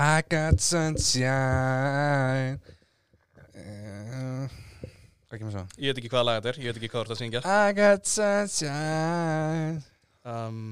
[0.00, 2.56] I got sunshine.
[3.52, 4.46] Uh,
[5.28, 5.64] Hvað kemur svo?
[5.76, 7.42] Ég veit ekki hvaða lag þetta er, ég veit ekki hvað þú ert að syngja.
[7.44, 9.82] I got sunshine.
[10.24, 10.62] Um,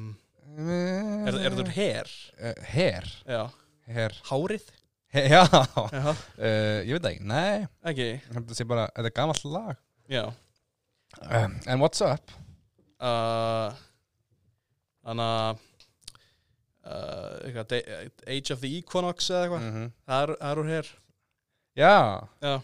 [0.59, 2.09] Er, er þetta hair?
[2.41, 3.43] Uh, Hair Já.
[3.95, 4.65] Hair Hárið?
[5.15, 5.43] He Já.
[5.45, 7.69] Uh, Ég veit ekki, nei.
[7.87, 8.09] Ekki?
[8.33, 9.77] Þetta sé bara, þetta er gamalt lag.
[10.11, 10.25] Já.
[11.29, 12.33] Um, And what's up?
[12.99, 13.71] uh,
[15.07, 15.63] Þannig að
[16.89, 17.51] uh,
[18.27, 19.63] Age of the Equinox eða eitthvað.
[19.63, 19.93] Mm -hmm.
[20.09, 20.91] Það er- það úr hair
[21.79, 22.29] Já.
[22.43, 22.55] Já.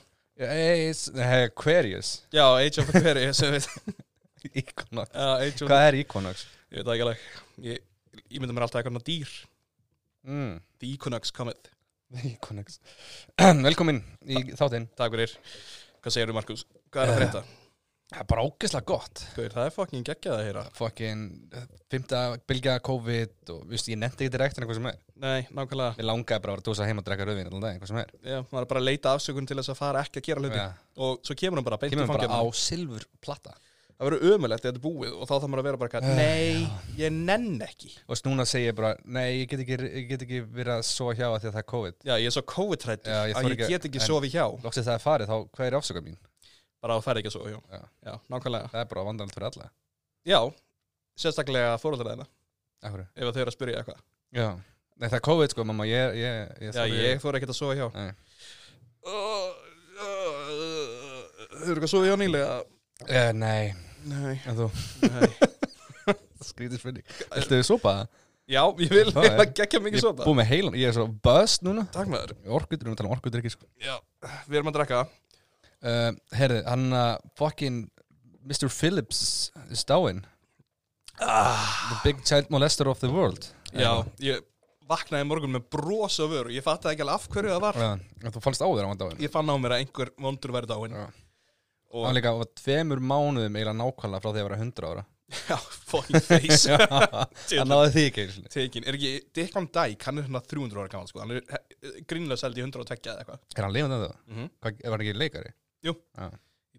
[1.44, 2.22] Aquarius.
[2.32, 3.42] Já, Age of Aquarius
[4.54, 5.10] Equinox.
[5.14, 6.46] Of Hvað er Equinox?
[6.70, 7.18] Ég veit það ekki alveg.
[7.62, 7.78] Ég,
[8.30, 9.34] ég myndi mér alltaf eitthvað dýr.
[10.24, 10.60] Mm.
[10.80, 11.30] The Equinox
[12.24, 12.80] Equinox.
[13.68, 14.88] Velkomin í þáttinn.
[14.98, 15.36] Takk fyrir.
[16.02, 16.66] Hvað segir þú Markus?
[16.90, 17.44] Hvað er að frétta?
[18.12, 19.22] Það er bara ógeðslega gott.
[19.34, 20.62] Guður, það er fucking geggjað að heyra.
[20.76, 21.22] Fucking
[21.56, 24.98] uh, Fymta bylgja COVID og viðst, ég nefndi ekki direkt en eitthvað sem er.
[25.24, 25.96] Nei, nákvæmlega.
[25.98, 28.12] Mér langaði bara að dósa heim og drekka rauðvin allan dag, eitthvað sem er.
[28.20, 30.60] Já, maður er bara að leita afsökun til þess að fara ekki að gera hluti.
[30.60, 30.66] Já.
[31.08, 33.56] Og svo kemur hann bara beint Kemur í bara á silfur platta
[33.94, 36.16] Það verður ömulegt þegar þetta er búið Og þá þarf maður að vera bara Eh,
[36.18, 36.64] Nei,
[36.98, 37.92] ég nenn ekki.
[38.10, 41.14] Og núna segi ég bara, nei, ég get ekki, ég get ekki verið að sofa
[41.14, 41.98] hjá að því að það er COVID.
[42.02, 44.44] Já, ég er svo COVID-trættur Já, ég Að ég get ekki sofið hjá.
[44.66, 46.18] Lóksið það er farið, þá hvað er afsöka mín?
[46.84, 47.80] Bara að færa ekki að hjá Já.
[48.04, 48.70] Já, nákvæmlega.
[48.74, 49.68] Það er bara vandræðan fyrir alla.
[50.28, 50.40] Já,
[51.20, 52.26] sérstaklega fóröldræðina
[52.84, 53.06] Akkur.
[53.16, 54.02] Ef þau eru að spyrja eitthvað.
[54.34, 54.48] Já,
[55.00, 57.78] nei það er COVID sko, mamma, ég, ég, ég Já, ég fór ekkert að sofa
[57.78, 57.86] hjá.
[61.54, 62.60] Þau eru ekki að sofa hjá nýlega.
[63.04, 63.72] Uh, nei,
[64.04, 64.66] Nei, en þú?
[65.08, 65.28] Nei.
[66.50, 67.04] Skrítið spurning.
[67.32, 67.94] Viltu þið sopa?
[68.02, 68.20] Það?
[68.52, 71.06] Já, ég vil er- það geggja mikið Ég er búið með heilan, ég er svo
[71.24, 71.86] buzzed núna.
[71.94, 73.68] Takk með þér Orkudur, við erum að tala um orkudur ekki sko.
[73.80, 73.94] Já,
[74.50, 75.00] við erum að drekka
[75.84, 77.84] uh, Herði, hann uh, fucking
[78.44, 78.68] Mr.
[78.68, 80.24] Phillips is dáinn
[81.20, 84.42] ah, The big child molester of the world Já, ég
[84.90, 88.30] vaknaði morgun með bros á vöru Ég fattaði ekki alveg af hverju það var Já,
[88.34, 90.52] Þú fannst á þér að hann var dáinn Ég fann á mér að einhver vondur
[90.54, 91.06] verið dáinn Já.
[91.94, 95.04] Og Hann líka var tveimur mánuðum eiginlega nákvæmlega frá því að vera 100 ára
[95.48, 95.56] já,
[95.88, 96.76] fucking face
[97.58, 98.24] Hann náði því ekki.
[98.52, 101.44] Tekin, er ekki Dick Van Dyke, hann er hérna 300 ára gammal sko Hann er
[102.10, 104.18] grínlega seldi í 120 eða eitthvað Er hann lifandi það?
[104.28, 104.50] mm -hmm.
[104.84, 105.54] Var hann ekki leikari?
[105.84, 105.94] Jú.
[106.18, 106.30] Já,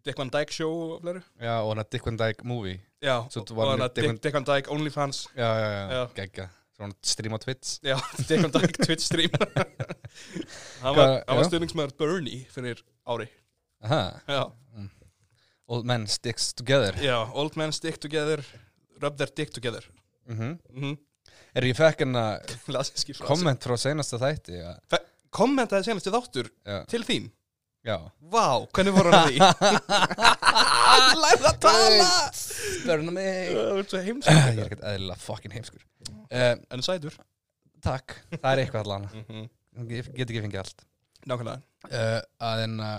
[0.06, 1.22] Dick Van Dyke show og fleiri.
[1.42, 2.80] Já og hann er Dick Van Dyke movie.
[3.02, 5.28] Já, Svo og, var hann hann Dick Dick, Van- Dyke OnlyFans.
[5.36, 6.04] Já, já, já, Já.
[6.16, 6.50] geggja.
[6.76, 7.80] Svo hann stream á Twitch.
[7.84, 7.96] Já,
[8.28, 9.32] Dick Van Dyke Twitch stream.
[10.82, 11.50] Hann var, Hvað- hann var já.
[11.50, 13.28] stuðningsmæður Bernie fyrir ári.
[13.84, 14.44] Aha, Já,
[15.68, 16.94] Old men sticks together.
[17.02, 18.44] Já, old men stick together
[19.02, 19.84] Rub their dick together.
[20.30, 20.98] Mm mm -hmm.
[21.56, 24.74] Er ég fekk hérna Klassíski frasi komment frá seinasta þætti ja.
[25.32, 27.32] Kommentaði senast í þáttur Já, til þín
[27.86, 27.98] já.
[28.34, 29.38] Vá, hvernig voru hann því?
[30.96, 32.10] Hann lærði að tala.
[32.86, 33.40] Börna mig.
[33.56, 35.82] Það er svo Ég heimskur er ekkert eðlilega fucking heimskur.
[36.30, 37.18] Uh, En sætur?
[37.86, 39.10] Takk, það er eitthvað allan.
[39.12, 39.50] Mm -hmm.
[39.92, 40.86] Ég get ekki fengið allt.
[41.26, 41.62] Nákvæmlega.
[41.90, 42.96] Uh, Að en uh,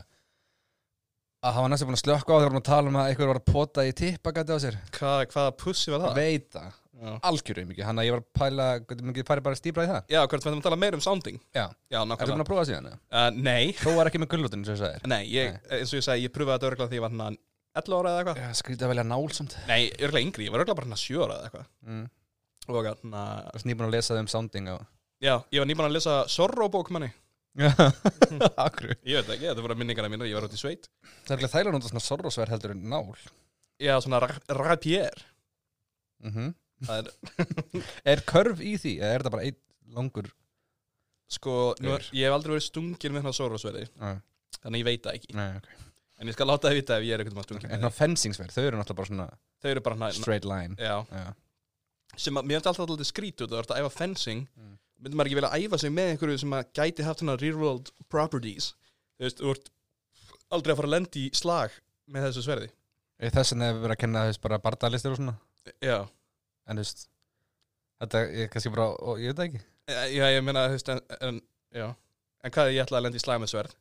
[1.47, 3.51] Að var næstu búin að slökka á þegar hann tala um að einhver var að
[3.53, 4.79] pota í tippagæti á sér.
[4.97, 6.17] Hvað, hvaða pussi var Það?
[6.57, 6.73] Það?
[7.01, 9.91] Það Algjörum ekki, hann að ég var að pæla Hvernig mikið færi bara stíbra í
[9.91, 10.03] það?
[10.15, 11.41] Já hvert við ætlum að tala meira um sounding?
[11.53, 12.87] Já, Já, ertu búin nákvæmlega að prófa það síðan?
[12.91, 12.99] eða?
[13.13, 16.07] uh, Nei, Þó var ekki með gullutinu sem ég sagði nei, ég, eins og ég
[16.09, 17.39] segi, ég pröfaði þetta örgulega því ég var hann
[17.77, 18.39] 11 ára eða eitthvað.
[18.41, 19.55] Já, skrítið að velja nál samt.
[19.69, 21.67] Nei, örgulega yngri, ég var örgulega bara hann 7 ára eða eitthvað.
[21.85, 22.07] Mm.
[22.73, 23.13] Og hann,
[23.53, 24.77] Og snýbúin að lesa þau um sounding á
[25.21, 27.11] já, ég var nýbúin að lesa Sorrow bók manni.
[27.61, 27.69] Já,
[28.67, 28.95] akkur.
[29.05, 30.89] Ég veit ekki, þetta voru minningarna mínar, ég var út í sveit.
[31.29, 33.13] Það er ekki þægilega nota svona sorrosverð heldur en nál.
[33.85, 35.27] Já, svona ra- rapier.
[36.25, 36.55] Mm Það
[36.97, 37.11] er,
[38.13, 39.61] Er körf í því, eða er það bara einn
[39.97, 40.31] langur
[41.31, 44.21] sko, er, ég hef aldrei verið stungin með hann Sorrow-sverði ah,
[44.63, 45.35] Þannig ég veit það ekki.
[45.37, 45.67] Nei, ok.
[46.17, 48.55] En ég skal láta það vita ef ég er eitthvað stungin En með svona fensingsverð,
[48.55, 49.27] þau eru náttúrulega bara svona
[49.63, 50.77] Þau eru bara hann straight line.
[50.81, 51.27] Já, Já,
[52.17, 54.47] sem að mér finnst alltaf alltaf skrítið þú ert að æfa fencing.
[54.57, 54.75] Mm.
[55.05, 57.91] myndi maður ekki vilja æfa sig með einhverju sem að gæti haft svona real world
[58.13, 58.71] properties?
[59.17, 59.71] Þú veist, þú ert
[60.57, 61.75] aldrei að fara að lendi í slag
[62.13, 62.71] með þessu sverði
[66.67, 67.07] En þú veist
[68.03, 70.89] Þetta er kannski bara, ó, ég veit það ekki Eh, já ég meina þú veist,
[70.91, 71.37] en, en,
[71.71, 71.85] já.
[72.43, 73.77] en hvað er ég ætla að lendi í slag með sverð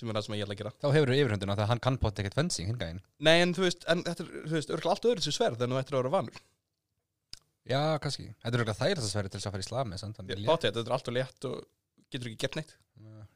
[0.00, 1.98] sem er það sem ég ætla að gera Þá hefur þú yfirhundina þegar hann kann
[2.00, 5.08] pott ekkert fencing hingæðin nei en þú veist, en þetta er þú veist, örgulega allt
[5.10, 6.40] öðru þessu sverð en þú ættir að vera vanur
[7.70, 10.16] Já, kannski Þetta er örugglega þægilegast sverði til þess að fara í slag með samt,
[10.18, 10.48] þannig létt.
[10.48, 11.58] Bátið, þetta er allt og létt og
[12.10, 12.72] getur ekki gert neitt.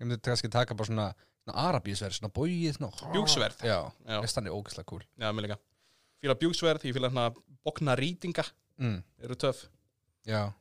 [0.00, 1.06] Ég myndi kannski taka bara svona,
[1.44, 3.60] svona arabísverð, svona bóið svona, Bjúgsverð.
[3.68, 3.76] Já,
[4.08, 5.58] já, þess þannig ógæslega cool já mér líka
[6.24, 7.28] fíla bjúgsverð, ég fíla hérna
[7.68, 8.46] bókna rýtinga
[8.80, 9.00] mm.
[9.22, 9.66] eru töff.
[10.26, 10.52] Já,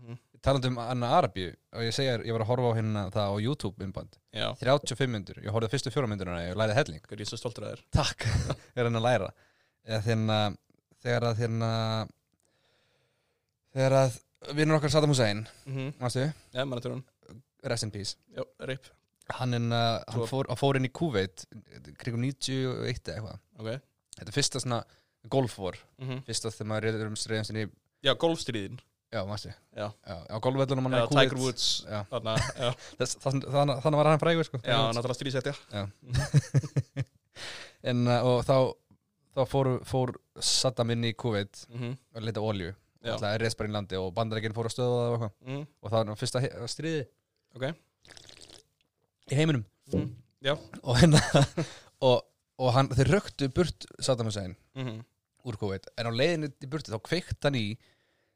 [0.00, 0.18] Mhm.
[0.40, 3.36] talandi um Anna Arabíu og ég segja, ég var að horfa á hérna það á
[3.44, 7.02] YouTube innband, já, 35 myndur ég horfði fyrstu fjóra myndurina, ég læði helling.
[7.04, 7.82] Hvað er ég svo stoltur að þér?
[7.92, 8.24] Takk,
[8.76, 9.28] er hann að læra.
[9.84, 10.56] Eða þegar,
[11.02, 12.08] þegar að þegar
[13.74, 14.20] þegar að
[14.56, 16.32] vinnur okkar Saddam Hussein, mm -hmm.
[16.54, 17.04] Já, mann að törun
[17.62, 18.16] rest in peace.
[18.34, 18.88] Já, rip
[19.38, 21.44] hann, en, uh, hann fór, hann fór inn í Kuwait
[22.00, 23.38] kringum 91 eða eitthvað.
[23.60, 23.70] Ok.
[24.16, 24.80] Þetta er fyrsta svona
[25.28, 27.70] golfvor mm fyrsta þegar maður reyður um reyðum sinni í
[28.00, 28.78] Já, golfstríðin.
[29.12, 29.90] Já, mástu Já.
[30.06, 31.28] já, á golfvellunum hann Já, í Kuwait.
[31.28, 32.00] Tiger Woods já.
[32.60, 32.68] Já,
[33.84, 34.60] þannig var hann frægur sko.
[34.64, 35.54] Já náttúrulega stríðsetja.
[37.90, 38.56] En, uh, og þá
[39.36, 40.10] þá fór, fór
[40.44, 41.94] Saddam inn í Kuwait Mhm.
[42.14, 42.74] og leita olju
[43.04, 43.12] Já.
[43.14, 45.62] alltaf er í landi og bandarækinn fór að stöða það og, mm.
[45.82, 47.06] og það var fyrsta stríði
[47.56, 47.64] Ok.
[49.30, 49.64] Í heiminum.
[49.92, 50.10] Mm.
[50.44, 50.52] Já.
[50.82, 51.18] Og, hérna,
[52.06, 52.20] og,
[52.60, 54.56] og hann, þeir röktu burt Saddam Hussein.
[54.78, 55.00] Mm
[55.48, 57.66] úr Kuwait en á leiðinu í burtu þá kveikt hann í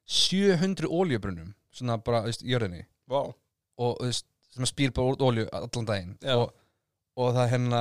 [0.04, 2.84] 700 oljubrunnum svona bara, þú veist, í jörðinni.
[3.10, 3.20] Vá.
[3.80, 6.16] Og þú veist, sem spýr bara út olju allan daginn.
[6.22, 6.36] Já.
[6.38, 6.52] og,
[7.18, 7.80] og það hérna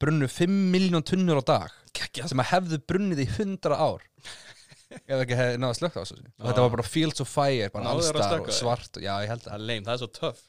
[0.00, 4.06] brunnu 5 miljón tunnur á dag Kekja sem að hefðu brunnið í 100 ár.
[5.10, 6.16] Ef ekki hefði náða slögt á þessu.
[6.38, 8.58] Og þetta var bara fields of fire bara Náðu þeir að allstar slökkva og því?
[8.60, 10.40] svart og, já ég held Það að er leim, það er svo töff.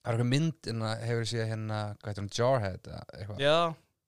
[0.00, 3.42] Það er eitthvað mynd en að hefur séð hérna hvað heitir hún Jarhead eða eitthvað?
[3.44, 3.56] Já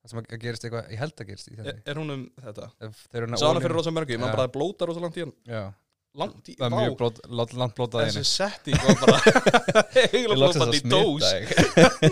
[0.02, 2.70] það sem að gerist eitthvað ég held að gerist í þessu er hún um þetta?
[3.12, 4.24] Þeir eru Sá hana fyrir rosa mörgu, Já.
[4.26, 5.62] bara blóta rosa langt í hann já.
[6.12, 10.82] Langt í, það er mjög blót, lot- langt blótað Þessi setting var bara Heila blótandi
[10.82, 11.24] í dós.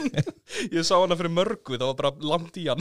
[0.73, 2.81] Ég sá hana fyrir mörgu, það var bara langt í hann.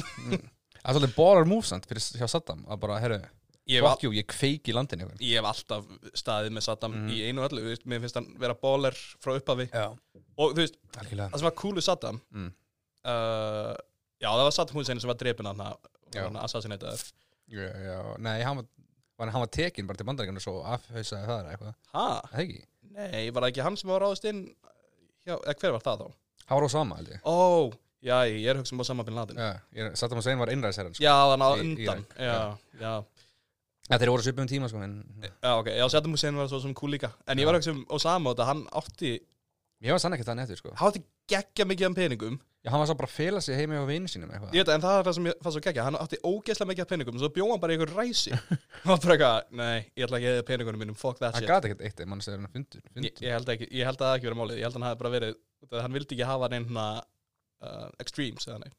[0.79, 3.17] Það er svolítið baller move samt fyrir hjá Saddam að bara herru
[3.69, 5.83] Ég hef, fuck you ég kveiki í landinu ykkur ég hef alltaf
[6.17, 7.09] staðið með Saddam Mhm.
[7.13, 9.67] í einu og öllu, þú veist, mér finnst hann vera baller frá upphafi.
[9.69, 9.83] Já.
[10.39, 11.29] Og þú veist, algjörlega.
[11.29, 12.47] það sem var cool við Saddam Mm.
[13.05, 13.75] uh,
[14.19, 15.61] Já, það var Saddam Hussein sem var drepin hann
[16.13, 16.23] Já.
[16.25, 16.97] hann assassinator
[17.49, 18.65] já, já nei hann var,
[19.17, 22.07] var hann var tekin bara til bandaríkjana og svo afhauðsaði það eða eitthvað Ha?
[22.33, 24.41] það ekki Nei, var það ekki hann sem var ráðist inn
[25.27, 26.09] Já, eða hver var það þá?
[26.49, 27.37] hann var á sama held ég Ó,
[28.01, 30.95] já, ég er hugsa um á sama bin Laden já ég- Saddam Hussein var innræðsherran
[30.97, 31.03] sko.
[31.03, 32.93] Já, þannig Í- undan Írak, Já, já,
[33.89, 36.73] ja, þeir voru svipum tíma sko en já, ok Já, Saddam Hussein var svo sem
[36.73, 37.51] cool líka En ég Já.
[37.51, 39.13] var að hugsa um Osama og þetta hann átti
[39.85, 40.71] ég var sann ekki þannig eftir sko.
[40.79, 42.37] Hann átti geggja mikið af peningum.
[42.65, 44.51] Já hann var svo bara að fela sig heimi á vini sínum eitthvað.
[44.57, 46.83] Ég veit, en það er það sem ég fann svo geggja Hann átti ógeðslega mikið
[46.83, 48.33] af peningum Svo bjóð hann bara í ykkur ræsi.
[48.35, 51.45] Hann var bara eitthvað, nei, ég ætla ekki að eða peningunum mínum Fuck that hann
[51.45, 51.51] shit.
[51.53, 53.23] gati ekkert eitt ef mann segir hann fundur, ég, fundur.
[53.23, 54.59] ég, held ekki, ég held að það ekki verið málið.
[54.59, 56.49] Ég held að hann hafi bara verið út af því að Hann vildi ekki hafa
[56.51, 58.71] neina uh, extremes eða nei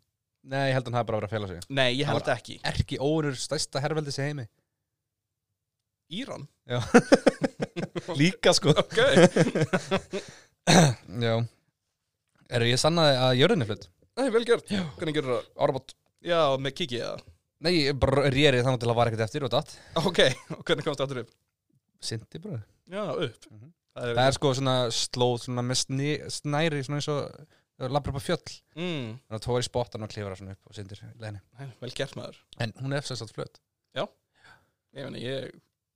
[0.51, 1.65] nei ég held að hann hafi bara verið að fela sig.
[1.81, 2.59] Nei, ég Hann held ekki.
[2.75, 4.47] erki óunur stærsta herrveldi sig heimi.
[6.21, 6.45] Íran?
[6.69, 6.81] já.
[8.21, 8.73] Líka sko.
[8.77, 8.99] Ok
[11.27, 11.35] já.
[12.51, 13.87] Er ég sannaði að jörðin er flutt?
[14.19, 14.73] Nei, vel gert.
[14.99, 15.51] Hvernig gerur það?
[15.65, 15.95] Árabót
[16.27, 17.21] Já, með kiki eða?
[17.65, 19.73] Nei, ég bara rérið þannig til að var ekkert eftir og datt.
[20.01, 20.21] Ok,
[20.57, 21.31] og hvernig komst það aftur upp?
[22.05, 22.61] Sindi bara.
[22.91, 23.49] Já, upp.
[23.53, 23.71] Mhm.
[24.01, 28.21] Það Það er sko svona slóð svona með sni, snæri svona eins og labra upp
[28.21, 28.53] á fjöll.
[28.79, 32.15] Mm, Þannig að tóri spottan og klifra svona upp og sindir leðinni nei, Vel gert
[32.17, 32.39] maður.
[32.63, 33.59] En hún er eftir flutt.
[34.97, 35.51] Ég meni, ég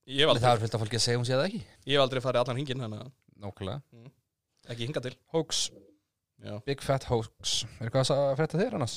[0.04, 1.60] Ég hef Það aldrei, er fullt af fólki að segja hún sé það ekki.
[1.88, 3.12] Ég hef aldrei farið allan hringin Þannig að
[3.44, 3.80] Nókulega
[4.72, 5.70] ekki hinga til Hoax,
[6.44, 6.58] Já.
[6.66, 8.96] big fat hoax Er eitthvað að frétta þér annars?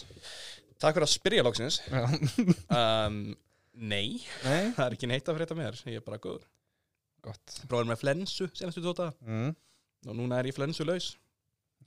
[0.81, 2.03] Takk fyrir að spyrja loksins Já.
[3.07, 3.19] um,
[3.77, 6.45] Nei, Nei það er ekki neitt að frétta mér Ég er bara góður
[7.27, 9.51] Gott Bróður með flensu senastu tóta mm.
[10.07, 11.11] Og núna er ég flensu laus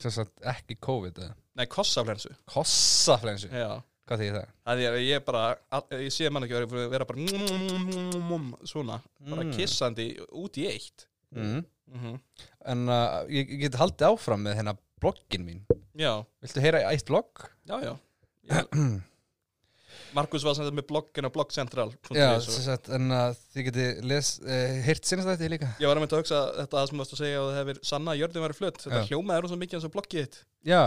[0.00, 4.54] Sem sagt ekki COVID eða Nei, kossaflensu Kossaflensu Já Hvað þýðir það?
[4.66, 5.40] Það er ég er bara,
[5.76, 7.26] all- ég sé mann ekki vera, vera bara
[8.66, 9.52] svona, bara Mm.
[9.54, 11.04] kissandi út í eitt.
[11.30, 11.60] mm.
[11.90, 12.18] Mm
[12.70, 15.62] En uh, ég, ég get haldið áfram með hérna bloggin mín
[15.96, 17.46] Já, Viltu heyra eitt blogg?
[17.68, 17.94] já, já.
[18.50, 18.74] Ég,
[20.16, 21.88] Markus var sem þetta með bloggin á bloggcentral.
[22.14, 26.04] Já, sem sagt, en að þið geti uh, heyrt sinast þetta líka Ég var að
[26.04, 28.44] mynda að hugsa þetta sem þú varst að segja og það hefur sanna að jörðin
[28.46, 28.80] væri flutt.
[28.84, 29.08] Þetta Já.
[29.10, 30.82] hljómaði rosa mikið eins og bloggið þitt Já,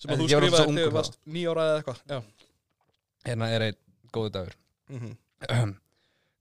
[0.00, 2.30] sem að þú svo skrifaði þegar þú varst nýjára eða eitthvað.
[3.26, 3.80] Hérna er einn
[4.14, 4.58] góðu dagur
[5.50, 5.76] Mm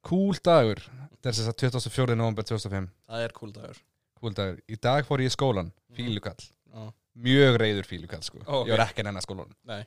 [0.10, 2.16] Cool dagur Þetta er sem sagt 24.
[2.16, 3.80] november 2005 Það er cool dagur.
[4.20, 6.92] Cool dagur Í dag fór ég í skólan, fílukall Já.
[7.20, 8.68] Mjög reyður fílukall sko Ó, ok.
[8.70, 9.82] Ég var ekki að nennan skólan Nei.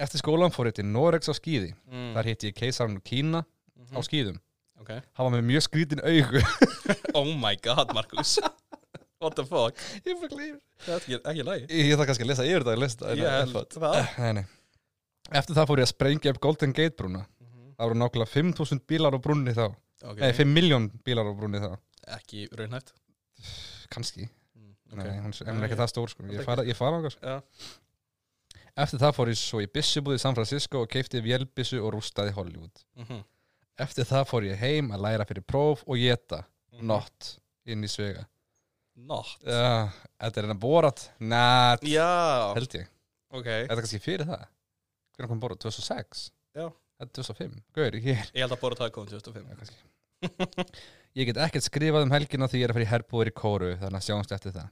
[0.00, 2.14] Eftir skólan fór ég til Noregs á skíði Mm.
[2.16, 3.44] Þar hitti ég keisarinn úr Kína
[3.76, 3.96] Mhm.
[3.96, 4.38] á skíðum
[4.80, 4.90] Ok.
[5.12, 6.40] Hann var með mjög skrítin augu
[7.18, 8.38] Oh my god, Markus.
[9.20, 9.76] What the fuck?
[10.06, 11.66] Ég fyrir glýr Það er ekki, ekki lægi.
[11.68, 13.98] Ég þarf kannski að lesa yfir þetta að lesa Ég held það.
[14.18, 14.44] Nei, nei
[15.36, 17.74] Eftir það fór ég að sprengja upp Golden Gate brúna Mhm.
[17.76, 19.66] Það voru nákvæmlega 5.000 bílar á brúnni þá
[20.00, 20.16] Ok.
[20.20, 21.76] Nei, 5 miljón bílar á brúnni þá
[22.16, 22.94] Ekki raunhæft.
[23.90, 24.28] Kannski
[24.60, 25.46] Mm, Nei, ok.
[25.46, 27.36] hún er ekki það stór sko Ég fara, fara á Já.
[28.80, 32.32] Eftir það fór ég svo í byssubúð í San Francisco og keipti vélbissu og rústaði
[32.36, 32.82] Hollywood.
[32.96, 33.22] Mhm.
[33.78, 36.86] Eftir það fór ég heim að læra fyrir próf og geta Mhm.
[36.86, 38.26] nott inn í svega.
[38.96, 39.26] Not.
[39.46, 39.88] Uh,
[40.20, 41.10] þetta er hennar borat?
[41.20, 41.82] Nætt,
[42.54, 42.86] held ég.
[43.32, 43.44] Ok.
[43.46, 44.46] Þetta er kannski fyrir það.
[45.16, 45.58] Hvernig kom borat?
[45.60, 46.30] 2006?
[46.54, 46.68] Já.
[47.00, 47.62] Þetta er 2005.
[47.72, 48.30] Gauður, ég er.
[48.34, 49.46] Ég held að bóra það komið 2005.
[49.48, 49.76] Já, kannski.
[51.18, 53.70] Ég get ekkert skrifað um helgina því ég er að fara í herbúður í kóru
[53.80, 54.68] þannig að sjáumst eftir það.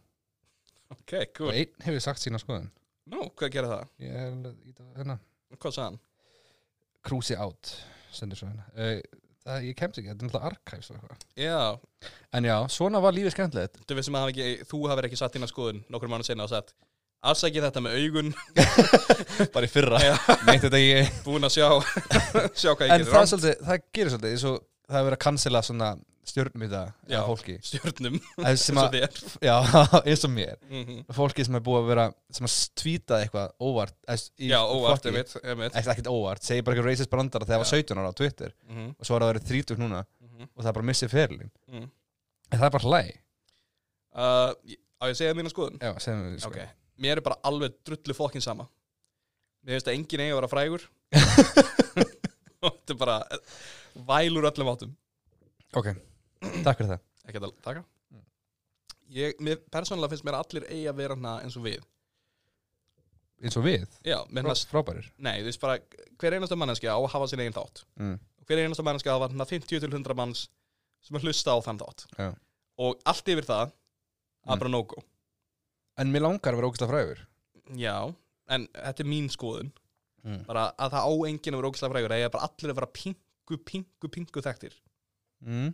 [0.94, 2.68] Ok, og cool einn hefur sagt sína skoðun.
[3.08, 3.88] Nú, hvað gerir það?
[4.04, 5.16] ég er í það hérna.
[5.56, 5.98] Hvað sagði hann?
[7.08, 7.72] Cruise out
[8.14, 8.68] sendur svo hérna.
[8.76, 11.26] Uh, það, ég kemst ekki, þetta er náttúrulega archives og eitthvað.
[11.40, 13.80] Já, en já, svona var lífið skemmtilegt.
[13.82, 16.52] Þú veist sem að ekki, þú hafur ekki satt þína skoðun nokkur mánu senna og
[16.52, 16.76] sagt
[17.28, 18.28] Afsækið þetta með augun,
[19.54, 19.98] bara í fyrra.
[20.46, 21.66] Meint þetta ég búin að sjá
[22.60, 25.18] sjá hvað ég en gerir það, svolítið, það gerir svolítið eins og það hefur verið
[25.18, 25.88] að cancela svona
[26.28, 27.18] stjórnum í það Já.
[27.25, 29.54] fólki stjörnum Eða sem og að, já,
[30.02, 30.99] eins og mér Mhm.
[31.16, 32.04] fólki sem er búið að vera
[32.37, 33.95] sem að tvíta eitthvað óvart
[34.37, 35.33] Já, óvart, einmitt.
[35.40, 37.80] Ekki- ekkert óvart, segir bara eitthvað racist brandara þegar það var Já.
[37.80, 40.68] 17 ára á Twitter Mhm, og svo er það verið 30 núna mhm, og það
[40.68, 41.88] er bara missið ferilin mhm.
[42.52, 43.02] en það er bara hlæ
[44.18, 44.50] Uh,
[44.99, 45.76] Á ég að segja mína skoðun?
[45.78, 46.49] já, segjum við sko.
[46.50, 46.57] Ok,
[46.99, 48.64] mér er bara alveg drullu fokkin sama
[49.62, 50.87] Mér finnst að enginn eigi að vera frægur
[52.59, 53.18] Þetta er bara
[54.08, 54.96] vælur öllum áttum
[55.76, 55.92] ok,
[56.64, 57.82] takk fyrir það Ekki að taka.
[59.12, 61.82] Ég, mér, persónulega finnst mér að allir eigi að vera hana eins og við
[63.38, 65.78] eins og við, Já, Frá, að, frábærir nei, þú veist bara
[66.18, 68.16] Hver einasta manneskja á að hafa sín eigin þátt mm.
[68.48, 70.46] Hver einasta manneskja á að hafa hana 50 til 100 manns
[71.04, 72.30] sem að hlusta á þann þátt Já.
[72.82, 73.76] Og allt yfir það að
[74.48, 74.60] Mm.
[74.62, 75.02] bara no-go
[75.98, 77.18] en mér langar að vera ógæslega frægur
[77.76, 77.96] Já,
[78.48, 79.72] en þetta er mín skoðun
[80.24, 80.44] mm.
[80.48, 83.20] bara að það á enginn að vera ógæslega frægur eða bara allir að vera pingu,
[83.56, 84.74] pingu, pingu þekktir.
[85.46, 85.72] Mm.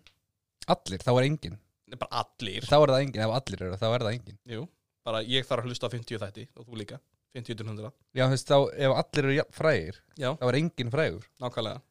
[0.68, 2.64] allir, þá er engin Nei, bara allir.
[2.64, 4.62] Þá er það engin, ef allir eru, þá er það engin Jú,
[5.04, 6.98] bara ég þarf að hlusta á 50 þætti og þú líka,
[7.36, 10.58] 50 til 100 já, þú veist, þá, ef allir eru jafn frægir Já, þá er
[10.60, 11.82] engin frægur, nákvæmlega.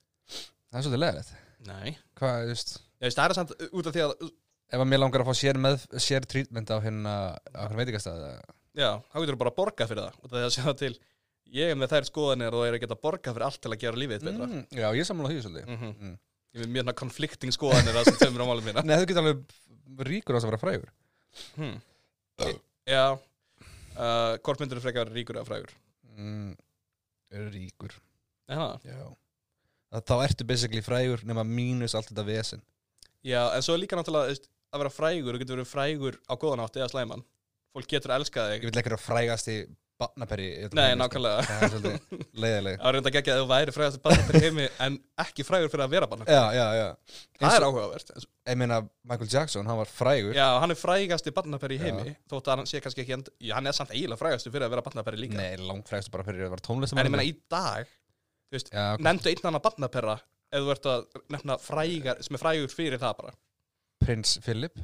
[0.69, 1.33] Það er svolítið leðið
[1.69, 2.73] Nei, hvað, þú veist?
[3.03, 4.13] Ég veist það er samt út af því að
[4.73, 7.15] ef að mér langar að fá sér með sér trítment á hérna
[7.53, 8.31] á hérna veitingastæði
[8.73, 10.93] Já, þá getur þú bara að borga fyrir það út af því að segja til
[11.51, 14.00] ég er með þær skoðanir og er að geta borga fyrir allt til að gera
[14.00, 14.47] lífið betra.
[14.47, 15.67] Mm, já, ég sammála því svolítið.
[15.73, 16.13] Mm mm.
[16.53, 18.83] Ég er með mjög konflikting skoðanir að sem tömur á málum mína.
[18.85, 20.91] Nei, þú getur alveg ríkur á þess að vera frægur.
[21.57, 21.79] Hmm.
[22.85, 23.05] Já.
[23.93, 25.73] Uh, Hvort myndir þú frekar ríkur eða frægur?
[26.13, 26.53] mm,
[27.53, 27.95] Ríkur.
[28.50, 32.62] Að Þá ertu basically frægur nema mínus allt þetta vesen.
[33.25, 34.33] Já en svo er líka náttúrulega
[34.73, 37.23] að vera frægur, þú getur verið frægur á góðan átt eða slæman.
[37.73, 39.57] Fólk getur elskað Ég þig vil ekki vera frægast í
[40.03, 41.45] barnaperi Nei, nákvæmlega.
[41.48, 44.98] Það er svolítið leiðileg Það er reynda ekki að þú væri frægast barnaperi heimi en
[45.24, 47.17] ekki frægur fyrir að vera barnaperi Já, já, já.
[47.39, 48.13] Það er áhugavert.
[48.43, 50.36] Ég meina, Michael Jackson, hann var frægur.
[50.38, 51.88] Já, hann er barnaperi í Já.
[51.89, 53.31] heimi Þótt að hann sé kannski ekki end...
[53.39, 55.39] Já, hann er samt eiginlega frægastu fyrir að vera barnaperi líka.
[55.39, 57.91] Nei, langt frægastu bara fyrir að vera tónlist En ég meina í dag,
[58.53, 60.17] Já, nefndu einn annan barnapera
[60.53, 63.33] ef þú ert að nefna frægar sem er frægur fyrir það bara.
[64.03, 64.77] Prins Philip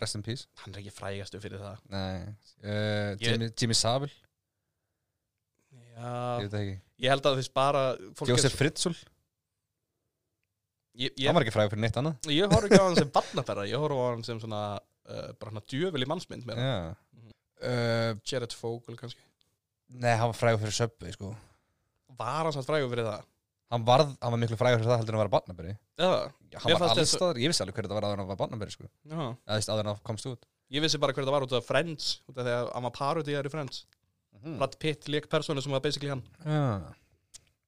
[0.00, 0.46] Rest in peace.
[0.62, 1.80] Hann er ekki frægastu fyrir það.
[1.92, 2.30] Nei
[2.64, 4.14] uh, Jimmy, Jimmy Savile,
[6.40, 6.76] ég veit það ekki.
[7.04, 7.82] Ég held að þú veist bara
[8.30, 8.94] Josef Fritzl,
[11.00, 12.30] hann var ekki frægur fyrir neitt annað.
[12.34, 15.52] Ég horf ekki á hann sem barnapera Ég horf á hann sem svona uh, bara
[15.54, 16.74] hann djöfil í mannsmynd með Já.
[17.60, 19.20] Uh, Jared Fogle kannski.
[20.00, 21.32] Nei, hann var frægur fyrir Subway, sko.
[22.18, 23.26] Var hann samt frægur fyrir það?
[23.70, 26.72] Hann varð, hann var miklu frægur fyrir það heldur en að vera barnaberi Já, Hann
[26.72, 28.88] var fannst alls þetta- staðar, ég vissi alveg hver þetta var að var barnaberi, sko.
[29.06, 30.48] Áður en að komst út.
[30.74, 32.94] Ég vissi bara hver það var út af Friends út af því að hann var
[32.96, 33.84] parodíjar í Friends
[34.38, 34.56] mm.
[34.60, 36.24] Brad Pitt leik persónu sem var basically hann.
[36.44, 36.94] Já.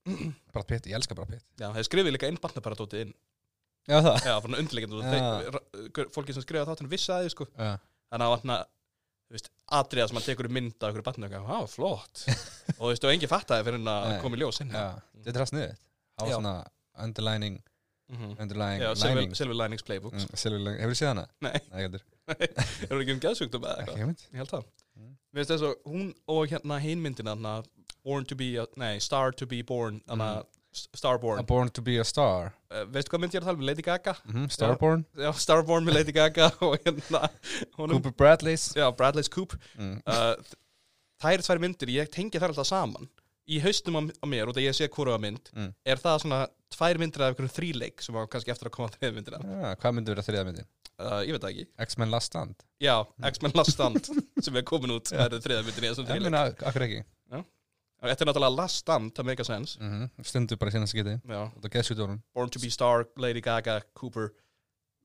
[0.54, 1.47] Brad Pitt, ég elska Brad Pitt.
[1.61, 3.16] Já, þeir skrifið líka inn barnaparadótið inn.
[3.90, 4.21] Já, það.
[4.28, 5.16] Já, undirleikandi Já.
[5.90, 7.49] þeir, Fólki sem skrifa þáttinu vissi að því sko.
[7.59, 8.62] Þannig að vatna
[9.33, 12.23] Þú veist, atriða sem hann tekur í mynd af einhverju barnu og það var flott.
[12.76, 14.90] Og þú veist, og enginn fattaði fyrir hann að koma í ljós þetta
[15.25, 16.35] er það sniðið Það var Já.
[16.37, 16.52] svona
[17.07, 17.54] underlining.
[18.42, 21.26] Underlying Já, lining Silver Linings Playbook mm, Silver lining, hefur þú séð hana?
[21.47, 21.52] Nei.
[21.73, 22.02] Nei, ég heldur
[22.33, 24.00] Er það ekki um geðsugtum eða Ekki eitthvað?
[24.02, 25.12] hugmynd Ég held það Mm.
[25.33, 27.52] Mér finnst þess að hún og hérna hinn myndina hana,
[28.04, 30.59] Born to be, a, nei, Star to be born hana, Mm.
[30.97, 33.59] Starborn A Born to be a Star uh, Veistu hvað mynd ég er að tala
[33.61, 33.64] um?
[33.69, 34.14] Lady Gaga?
[34.28, 37.23] mm Starborn Já, Starborn með Lady Gaga og hérna
[37.78, 39.99] honum, Cooper Bradley's Já, Bradley's Coop mm.
[40.04, 40.37] uh,
[41.25, 43.09] þær tvær myndir, ég tengi þær alltaf saman
[43.50, 45.72] í haustum á, mér, út að ég sé hvora mynd Mm.
[45.84, 46.40] er það svona
[46.72, 49.40] tvær myndir af einhverjum þríleik sem á kannski eftir að koma á þriða myndina.
[49.42, 50.68] Ja, Hvað myndi vera þriða myndin?
[51.02, 52.54] uh, ég veit það ekki, X-Men Last Stand.
[52.80, 52.94] Já,
[53.32, 54.08] X-Men Last Stand
[54.44, 56.62] sem er komin út, það er þriða myndin í þessum þríleik.
[56.70, 57.02] akkur ekki?
[58.02, 59.78] Og þetta er náttúrulega Last Stand, það make a sense.
[59.78, 60.72] Mm Stundu bara.
[61.54, 64.32] Út af geðsjúdónum Born to be Star, Lady Gaga, Cooper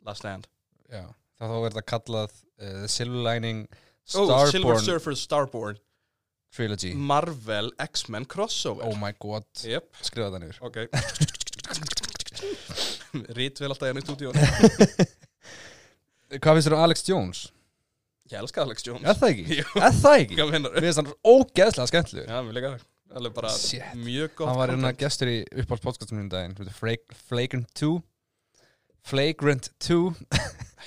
[0.06, 0.48] Last Stand.
[0.90, 1.04] Já
[1.38, 4.82] Það þá verður það kallað uh, Silver Lining oh, Silver Starborn.
[4.88, 5.78] Surfer Starborn
[6.56, 6.94] Trilogy.
[6.96, 8.84] Marvel X-Men crossover.
[8.88, 9.44] Oh my god.
[9.64, 10.58] Jep, Skrifa það niður.
[10.68, 10.78] Ok.
[13.38, 14.32] Rít vel alltaf hérna í stúdíu
[16.38, 17.40] Hvað finnst þér um Alex Jones?
[18.28, 19.06] Ég elska Alex Jones.
[19.08, 19.58] Er það ekki?
[19.88, 20.36] Er það ekki?
[20.40, 22.30] Hvað meinar Mér finnst hann ógeðslega skemmtilegur.
[22.34, 22.72] Já, mér líka.
[23.18, 23.86] Alveg bara Shit.
[24.04, 26.56] mjög gott Hann var hérna gestur í uppáhalds podcastum minn daginn.
[26.58, 27.94] Þetta er Flag- Flagrant 2
[29.08, 30.00] Flagrant 2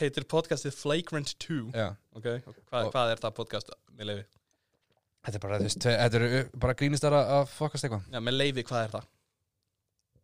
[0.02, 2.52] heitir podcastið Flagrant 2 Já, Ok, Hva,
[2.84, 4.24] Og- hvað er það podcast með leifi?
[5.24, 8.64] Þetta er bara, þú veist, þetta eru bara grínistara að fokast eitthvað Já, með leifi,
[8.70, 9.08] hvað er það?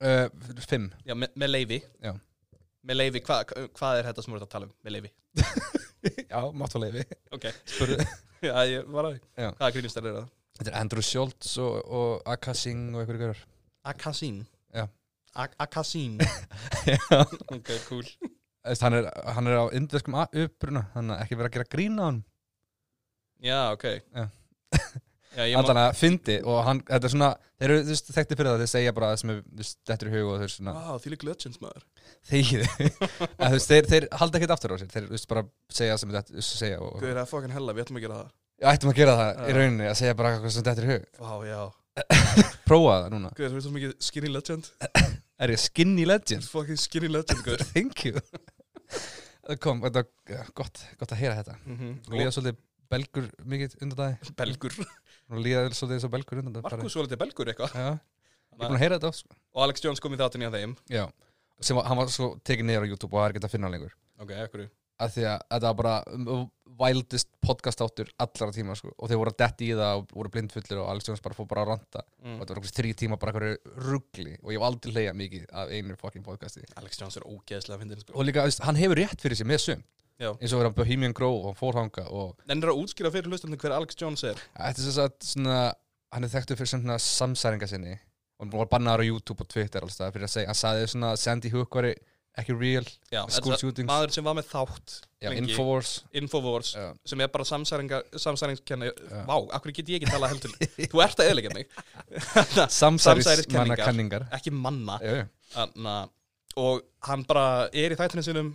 [0.07, 2.15] uh, Fimm Já, með, með leifi Já.
[2.87, 3.41] Með leifi, hva,
[3.77, 5.13] hvað er þetta sem við erum að tala um með leifi?
[6.33, 7.99] Já, máttu leifi Ok, Spurðu
[8.47, 9.23] já, ég var að því.
[9.59, 10.29] Hvaða grínistar er það?
[10.57, 13.41] Þetta er Andrew Schultz og, og Aka Singh og einhverju görur
[13.91, 14.39] Akasin
[14.77, 14.87] Já.
[15.37, 16.17] A- Akasin
[16.89, 17.21] Já
[17.53, 18.07] Ok, cool
[18.67, 19.05] hann er,
[19.37, 22.23] hann er á indveskum uppruna Þannig að ekki vera að gera grína hann
[23.45, 24.25] Já, ok Já.
[25.37, 28.49] Má Allan að fyndi og hann, þetta er svona Þeir eru þú veist, þekkti fyrir
[28.51, 31.13] það, þeir segja bara það sem er dettur í hug og þeir svona Vá, því
[31.13, 31.85] lík legends maður.
[32.29, 32.89] Þegiði
[33.55, 36.19] veist, þeir, þeir halda ekkert aftur á sér Þeir veist, bara segja það sem er
[36.19, 38.35] dettur segja og, Guður að fucking hella, við ætlum að gera það.
[38.57, 39.57] Já, ættum að gera það í Já.
[39.61, 41.09] rauninni Að segja bara eitthvað sem dettur í hug.
[41.21, 41.63] Vá, já.
[42.69, 43.33] Prófa það núna.
[43.37, 44.71] Guður, þú veist svo mikið skinny legend.
[45.45, 46.49] Er ég skinny legend?
[46.49, 48.21] Fucking skinny legend, guður Thank you.
[49.47, 50.05] Það kom, þetta
[50.57, 51.57] gott, gott að heyra þetta.
[51.69, 52.61] Mm Og líða svolítið
[52.93, 54.79] belgur mikið undan dagi Belgur.
[55.27, 57.77] Og líða svolítið eins og belgur undan dagi Markus var litið belgur eitthvað.
[57.77, 59.39] Já, ég er búin að heyra þetta oft sko.
[59.57, 60.75] Og Alex Jones kom í þáttunni á þeim.
[60.93, 61.05] Já,
[61.61, 63.71] sem var, hann var svo tekið niður á YouTube og það er ekki að finna
[63.71, 63.97] hann lengur.
[64.23, 64.69] Ok, ekkur
[65.03, 66.45] að því að þetta var bara um,
[66.81, 68.93] wildest podcast áttur allara tíma sko.
[68.97, 71.49] og þeir voru að detti í það og voru blindfullir og Alex Jones bara fór
[71.51, 72.05] bara að ranta.
[72.23, 72.37] Mm.
[72.37, 75.47] og þetta var okkur þrý tíma bara eitthvað ruggli og ég hef aldrei hleyja mikið
[75.53, 76.65] af einu fucking podcasti.
[76.81, 78.17] Alex Jones er ógeðslega fyndin sko.
[78.17, 79.85] og líka, hann hefur rétt fyrir sig með sum
[80.19, 80.31] Já.
[80.41, 83.75] eins og verið á Bohemian Grove og þanga og Nennir að útskýra fyrir hlustandi hver
[83.77, 84.39] Alex Jones er?
[84.57, 85.57] Þetta er svo að svona,
[86.17, 87.97] hann er þekktu fyrir svona samsæringa sinni.
[88.41, 90.89] Og hann var bannaður á YouTube og Twitter alls það fyrir að segja, hann sagði
[90.93, 91.91] svona Sandy Hook var
[92.37, 93.89] ekki real, Já, school þetta- shootings.
[93.89, 95.93] maður sem var með þátt já, lengi, Infowars.
[96.21, 98.91] Infowars já, sem er bara samsæringskenni.
[99.25, 100.53] Vá, akkur get ég ekki tala heldur?
[100.93, 101.69] Þú ert að eðlega mig.
[102.69, 103.65] Samsæris Samsæriskenningar.
[103.67, 104.99] manna kanningar Ekki manna.
[105.01, 105.27] Já, já.
[105.65, 105.97] Anna,
[106.57, 108.55] Og hann bara er í þættinu sinum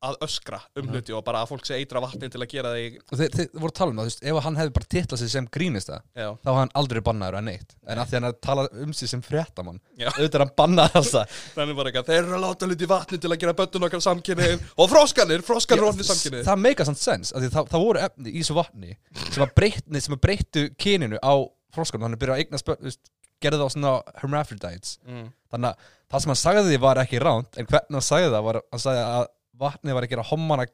[0.00, 0.94] að öskra um Mhm.
[0.94, 3.48] hluti og bara að fólk sé eitra vatni til að gera þig og þeir, þeir
[3.52, 6.00] voru að tala um það, þú veist, ef hann hefði bara titlað sig sem grínista,
[6.16, 8.92] Já, þá hafði hann aldrei bannaður að neitt, en að því hann hefði talað um
[8.92, 10.08] sig sem fréttamann, Já.
[10.16, 13.30] auðvitað hann bannaður alltaf, þannig bara eitthvað Þeir eru að láta hluti í vatni til
[13.30, 17.52] að gera böttun okkar samkynni Og froskanir, froskanir orðni samkynni það meika samt sens, því
[17.52, 18.96] það, það voru efni í þessu vatni
[19.30, 23.10] sem að að breyttu kyninu á að veist,
[23.40, 25.26] gerði það á svona hermaphrodites mm.
[25.52, 28.58] þannig að það sem hann sagði var ekki ránt en hvernig hann sagði það var,
[28.72, 29.28] hann sagði að
[29.60, 30.66] vatnið var að gera hommana,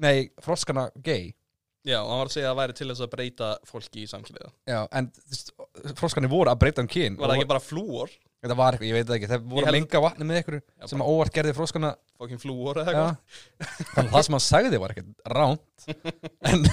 [0.00, 1.30] nei, froskana gay.
[1.86, 4.50] Já, hann var að segja að það væri til þess að breyta fólki í samkynniða
[4.68, 5.06] Já, en
[5.96, 8.12] froskanir voru að breyta um kyn Var það ekki bara flúor?
[8.40, 11.04] Þetta var eitthvað, ég veit það ekki, þeir voru að menga vatni með Já, sem
[11.04, 13.40] að óvart gerði fróskana Fokkin flúor eða eitthvað.
[13.94, 15.88] Þannig að það sem hann sagði var ekkert ránt
[16.52, 16.68] En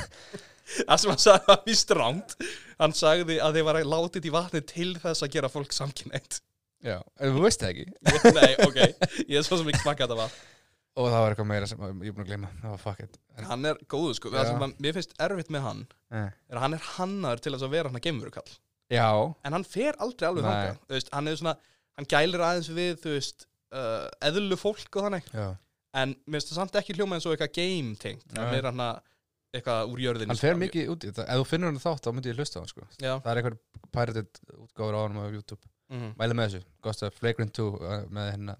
[0.67, 2.37] Það sem hann sagði var víst ránt
[2.81, 5.71] Hann sagði að þeir var að láta þetta í vatni til þess að gera fólk
[5.75, 6.41] samkynneitt
[6.83, 7.85] já, en þú veist það ekki.
[8.37, 8.77] Nei, ok,
[10.97, 12.47] Og það var eitthvað meira sem ég er búin að gleyma.
[12.61, 13.17] Það var fuck it.
[13.45, 16.31] Hann er góður sko, það sem að, mér finnst erfitt með hann eh.
[16.49, 18.55] er að hann er hannaður til þess að vera hann að geimurukall
[18.87, 19.07] Já,
[19.43, 20.49] En hann fer aldrei alveg Nei.
[20.49, 20.79] þangað.
[20.87, 21.53] Þú veist, hann er svona,
[21.99, 25.29] hann gælir aðeins við, þú veist, uh, eðlu fólk og þannig.
[25.35, 25.47] Já.
[26.01, 28.39] En mér finnst það samt ekki hljóma eins og eitthvað game tengt Nei.
[28.39, 29.01] Það er hann að,
[29.57, 30.61] eitthvað úr jörðinni Hann fer sko.
[30.63, 31.25] mikið út í þetta.
[31.33, 32.87] Ef þú finnur hann þátt, þá myndi ég hlusta á hann sko.
[32.95, 33.59] Já, Það er eitthvað
[33.97, 35.73] pirated útgáður á hann á YouTube.
[35.91, 36.13] Mhm.
[36.19, 38.57] Mæli með þessu, Gosta Flagrant 2 uh, með hérna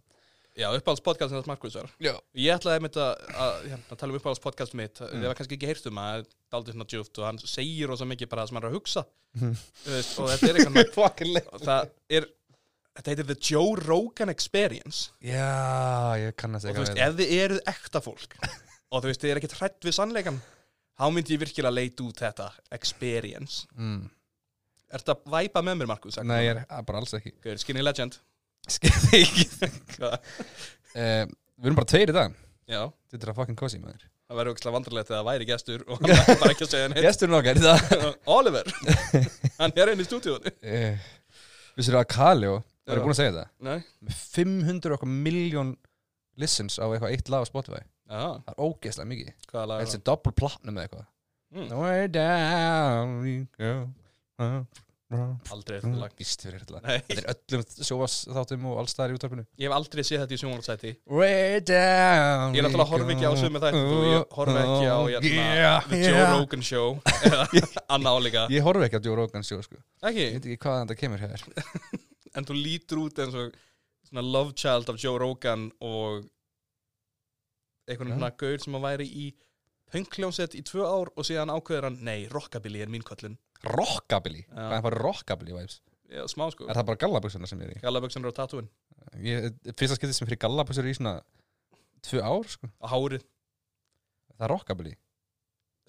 [0.57, 4.17] Já uppáhalds podcast sem það Markusar Ég ætlaði einmitt að, að, hérna, að tala um
[4.17, 5.21] uppáhalds podcast mitt Mm.
[5.21, 7.91] Ég var kannski ekki heyrt um að það er aldrei svona djúft og hann segir
[7.91, 9.03] rosa mikið bara það sem hann er að hugsa.
[9.37, 12.27] Þú veist, og þetta er eitthvað og það er
[12.97, 15.11] þetta heitir The Joe Rogan Experience.
[15.21, 18.37] Já, ég kannast og þú eitthvað veist, ef þið eruð ekta fólk
[18.91, 20.39] og þú veist, þið er ekkert hrætt við sannleikan
[20.97, 23.67] þá myndi ég virkilega leita út þetta Experience.
[23.77, 24.07] Mm.
[24.97, 26.17] Ertu að væpa með mér, Markus?
[26.25, 27.35] Nei, ég er bara alls ekki.
[27.61, 28.17] Skinny Legend
[28.67, 29.45] Skeiði ekki
[29.97, 30.15] Hvað?
[30.97, 31.23] uh,
[31.57, 32.35] Við erum bara tveir í dag.
[32.67, 34.05] Já, Þetta er að fucking cozy maður.
[34.27, 36.87] Það væri okkur vandræðilegt þegar það væri gestur og hann er bara ekki að segja
[36.91, 37.03] neitt.
[37.05, 37.93] Gesturinn okkar í dag.
[38.37, 38.71] Oliver,
[39.61, 41.05] hann er einn í stúdíónu uh,
[41.79, 42.57] Vissir að Kaleo.
[42.87, 42.99] Var Já.
[42.99, 45.71] ég búin að segja þetta Nei, Með 500 okkur miljón
[46.39, 47.81] listens á eitthvað eitt lag á Spotify.
[48.07, 49.31] Já, Það er ógeðslega mikið.
[49.51, 50.01] Hvaða lag er Þetta það?
[50.01, 51.07] er doppel platinum eða eitthvað.
[51.57, 51.71] Mm.
[51.79, 53.73] Way down we go
[55.07, 56.11] Aldrei þetta lag.
[56.19, 59.45] Víst fyrir þetta lag Þetta er öllum sjóas þáttum og allstaðar í útvarpinu.
[59.55, 63.33] Ég hef aldrei séð þetta í sjónvarsæti Way down Ég er náttúrulega horfi ekki á
[63.39, 66.99] sömu þætti og ég horfi ekki á hérna, yeah, The Joe Rogan Show.
[67.95, 69.79] Anna álíka Ég horfi ekki á Joe Rogan sjó sko.
[70.03, 71.47] Ekki, Ég veit ekki hvað þetta kemur hér
[72.37, 73.55] en þú lítur út eins og
[74.11, 76.27] svona love child af Joe Rogan og
[77.87, 78.17] einhvern Já.
[78.19, 79.25] svona gaur sem að væri í
[79.87, 84.43] pönkljónsett í tvö ár og síðan ákveður hann, nei, rockabilly er mín köllun Rockabilly.
[84.45, 84.55] Já.
[84.57, 85.79] Hvað er bara rockabilly vibes.
[86.07, 87.79] Já, smá sko, Er það bara gallabuxuna sem er í?
[87.83, 88.69] gallaböksunar og tatúin
[89.19, 91.17] Ég, fyrsta skipti sem fyrir gallabuxur í svona
[92.07, 92.69] Tvö ár sko.
[92.79, 93.25] Og hárið.
[94.37, 94.93] Það er rockabilly.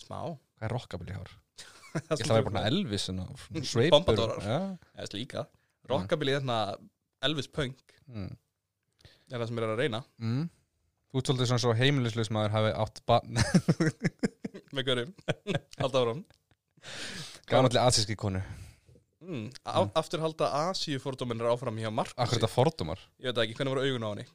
[0.00, 0.18] Smá.
[0.58, 1.30] Hvað er rockabilly hár?
[1.92, 4.42] Það Ég ætla að vera búin að Elvis og sveipur Pompadorar.
[4.42, 4.58] Já.
[4.96, 5.44] Eða líka.
[5.92, 6.58] Rockabilly er hérna
[7.28, 7.94] Elvis Punk.
[8.08, 8.32] Mm.
[9.28, 10.02] er það sem er að reyna.
[10.18, 10.46] Mm.
[11.08, 13.38] Þú ert svolítið svona svo heimilisleis maður hafi átt barn.
[14.76, 15.14] Með hverjum?
[15.78, 16.24] Alltaf áram
[17.50, 18.40] Gamalli asíski konu.
[19.28, 19.48] Mm.
[19.66, 22.16] á- Aftur halda Asíufordóminn er áfram hjá Markusi.
[22.22, 22.98] Akkur þetta fordómar.
[23.20, 24.26] Ég veit ekki, hvernig voru augun á henni?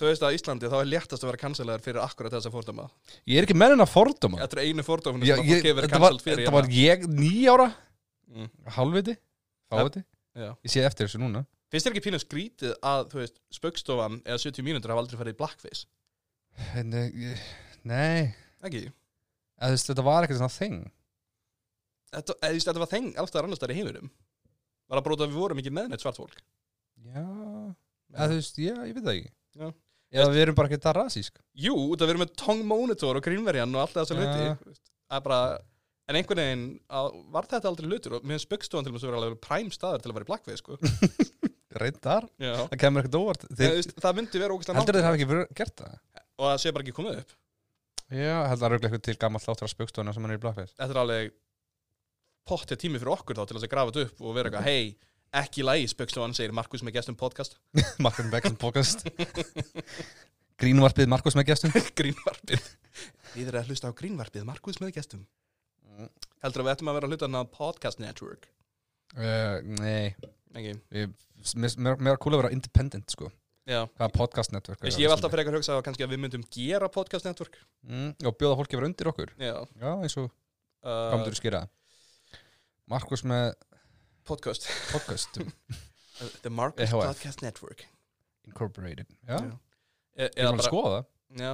[0.00, 2.86] Þú veist að Íslandi þá er léttast að vera cancelaður fyrir akkurat þessa fordóma.
[3.28, 4.38] Ég er ekki mennin að fordóma.
[4.40, 7.68] Þetta er einu fordóminu Já, sem fólk hefur var, cancelled fyrir þetta var ég nýjára
[8.32, 8.48] Mm.
[8.72, 9.16] Hálfviti
[9.70, 10.00] Fáviti.
[10.34, 10.56] Já.
[10.64, 11.44] Ég sé eftir þessu núna.
[11.70, 15.34] Finnst þér ekki pínu skrítið að, þú veist, spöggstofan eða 70 mínútur hafa aldrei farið
[15.34, 15.84] í blackface?
[16.56, 17.38] ég-
[17.84, 18.34] Nei.
[18.64, 18.86] Ekki?
[19.60, 20.90] Eða, þú veist, Þetta var ekkert svona þing
[22.12, 24.10] Þetta, eða, þetta var þeng alltaf annars þar í heiminum.
[24.92, 26.42] Var að bróta að við vorum ekki með neitt svart fólk.
[27.02, 27.22] Já
[28.12, 29.68] Eða, þú veist, já, ég veit það ekki Já.
[30.12, 33.24] Eða við erum bara ekki það rasísk Jú, af við erum með Tong Monitor og
[33.24, 34.74] Greenverjan og allt hluti.
[35.08, 35.38] Það er bara,
[36.12, 39.10] en einhvern veginn að, var þetta aldrei hlutur og mér spöggstofan til og með svo
[39.10, 40.76] verið alveg præm staðar til að vera í blackface, sko.
[41.82, 42.52] Reyndar Já.
[42.68, 45.78] Það kemur ekkert óvart Þeir, veist, það myndi vera ógæslega Heldur þeir hafa ekki gert
[45.80, 45.94] það?
[46.42, 47.32] og það sé bara ekki komið upp.
[48.12, 50.92] Já, heldur það eitthvað til gammal þáttur á spjókstofuna sem hann er í Blackface Þetta
[50.92, 51.32] er alveg
[52.48, 55.64] pottið tími fyrir okkur þá til að grafa þetta upp og vera eitthvað, hei, ekki
[55.66, 57.58] lægi spöggstofan, segir Markus með gestum podcast.
[58.04, 59.06] Markus Beckson podcast.
[60.62, 62.66] Grínvarpið Markus með gestum Grínvarpið.
[63.32, 65.26] Við erum að hlusta á Grínvarpið, Markus með gestum.
[66.42, 68.48] Heldur að við ættum að vera að hluta hann á Podcast Network?
[69.12, 70.14] Uh, Nei,
[70.56, 70.72] Ekki?
[70.92, 71.12] Við,
[71.60, 73.28] mér, er cool að vera independent sko.
[74.16, 77.60] Podcast network Ég hef alltaf frekar hugsað að kannski að við myndum gera Podcast Network.
[77.86, 79.30] Mm, Og bjóða fólki að vera undir okkur.
[79.38, 79.54] Já.
[79.78, 81.60] Já, eins og uh, komður skýra
[82.92, 83.52] Markus með
[84.28, 84.66] Podcast.
[84.92, 85.38] podcast.
[86.44, 87.06] The Marcus EHF.
[87.08, 87.84] Podcast Network.
[88.46, 89.06] Incorporated.
[89.26, 89.52] Já, Já.
[90.18, 91.06] e ég Eða er að bara skoða það.
[91.42, 91.52] Já.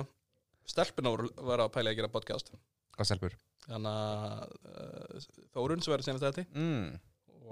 [0.68, 2.50] Stelpuna voru var að pæla í að gera podcast.
[2.96, 3.36] Hvað stelpur?
[3.68, 6.98] Þannig að uh, Þórun sem verður senast þetta Mm,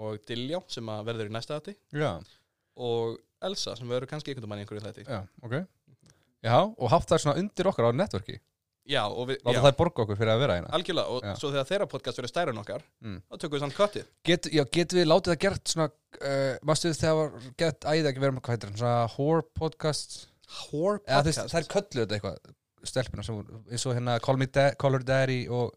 [0.01, 2.09] Og Diljá sem að verður í næsta þetta já,
[2.87, 5.55] Og Elsa sem verður kannski einhvern veginn í einhverju þetta já, ok.
[6.45, 8.37] Já, og haft það svona undir okkur á networki
[8.87, 10.69] Já og við Láta já, það borga okkur fyrir að vera hérna.
[10.77, 11.33] Algjörlega og Já.
[11.41, 13.17] svo þegar þeirra podcast verður stærra en okkar Mm.
[13.27, 14.05] Þá tökum við samt köttið.
[14.29, 18.11] Get, já, getum við látið það gert svona uh, Mástu þið þegar var gett æði
[18.11, 20.15] ekki vera með hvað heitir hann, svona whore podcast?
[20.71, 21.53] Whore eða þú veist, podcast?
[21.53, 24.95] það er kölluð þetta eitthvað stelpuna sem voru, eins og hérna Call, me da Call
[24.95, 25.73] her daddy og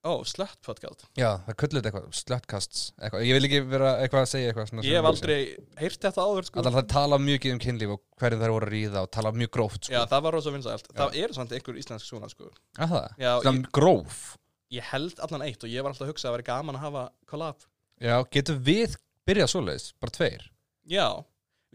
[0.00, 1.02] Ó, slut podcast.
[1.12, 4.68] Já, það er þetta eitthvað, slutcasts eitthvað, ég vil ekki vera eitthvað að segja eitthvað
[4.70, 5.36] svona Ég hef aldrei
[5.76, 6.60] heyrt þetta áður sko.
[6.62, 9.50] Alltaf það tala mjög um kynlíf og hverju þær voru að ríða og tala mjög
[9.58, 9.92] gróft sko.
[9.92, 10.88] Já, það var rosa vinsælt.
[10.96, 12.48] Það er samt einhver íslensk svona sko.
[12.80, 14.24] Að það, svona gróf?
[14.72, 17.04] Ég held allan eitt og ég var alltaf að hugsa að væri gaman að hafa
[17.28, 17.68] collab.
[18.00, 18.96] Já, getum við
[19.28, 20.48] byrjað svoleiðis, bara tveir?
[20.88, 21.06] Já,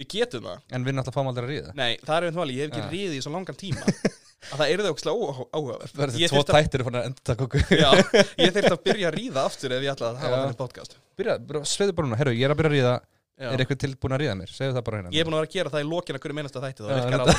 [0.01, 0.65] við getum það.
[0.73, 1.77] En við náttúrulega fáum aldrei að ríða.
[1.77, 2.93] Nei, það er einn vali, ég hef ekki Já.
[2.95, 3.85] riðið í svo langan tíma
[4.51, 5.23] að það er það ógslag
[5.55, 7.65] áhugaverð verður þetta tvo að- tættir fann að enda takk okkur.
[7.73, 7.89] Já,
[8.45, 10.39] ég þurfti að byrja að ríða aftur ef ég ætlaði að hafa Já.
[10.45, 10.97] þennan podcast.
[11.19, 11.35] Byrja,
[11.75, 12.95] sveiðu bara núna, herru, ég er að byrja að ríða.
[13.35, 13.49] Já.
[13.51, 15.09] er eitthvað tilbúin að ríða mér, segðu það bara hérna.
[15.11, 16.99] Ég er búin að vera að gera það í lokin að hverju meinasta þætti Já,
[17.11, 17.31] það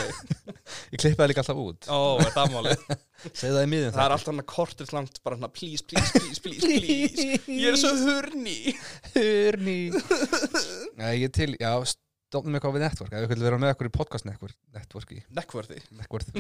[0.93, 1.89] ég klippa það líka alltaf út.
[1.89, 2.83] Ó, er það málið?
[3.41, 6.13] Segðu það í miðin Það er alltaf hann að kortir langt bara hann please, please,
[6.13, 7.39] please, please, please.
[7.49, 8.59] Ég er svo hurni
[9.17, 9.79] Hörni
[11.01, 11.73] Nei, ég til, já,
[12.27, 15.81] stofnum eitthvað við network Ef við viljum vera með okkur í podcast network Networki, Neckworthy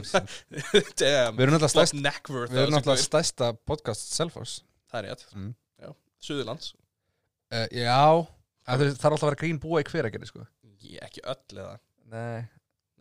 [0.01, 3.07] Við Damn erum náttúrulega stærst neckworth Við erum náttúrulega gaur.
[3.07, 4.59] stærsta podcast Selfos
[4.90, 5.53] Það er rétt Mm.
[5.83, 5.90] Já,
[6.27, 6.72] Suðurlands
[7.55, 7.96] uh, Já,
[8.66, 10.44] að það þarf alltaf að vera grín búa í hveragerði sko.
[10.87, 11.75] Ég ekki öll eða
[12.12, 12.46] Nei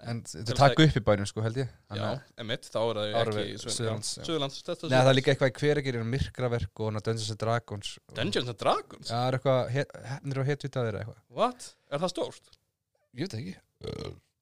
[0.05, 2.77] En þetta að taka upp í bænum sko, held ég Já, Þannig að- emitt, þá
[2.83, 4.19] er það Þá erum ekki við í Suður- Suðurlands, já.
[4.19, 4.25] já.
[4.27, 7.91] Suðurlands þetta Nei, það er líka eitthvað í hveragerði Myrkraverk og hana Dungeons and Dragons
[8.03, 9.07] og- Dungeons and Dragons?
[9.07, 11.69] Já, það er eitthvað he- Hefnir og hetvitaðir eitthvað What?
[11.95, 12.51] Er það stórt?
[13.15, 13.55] Ég veit það ekki.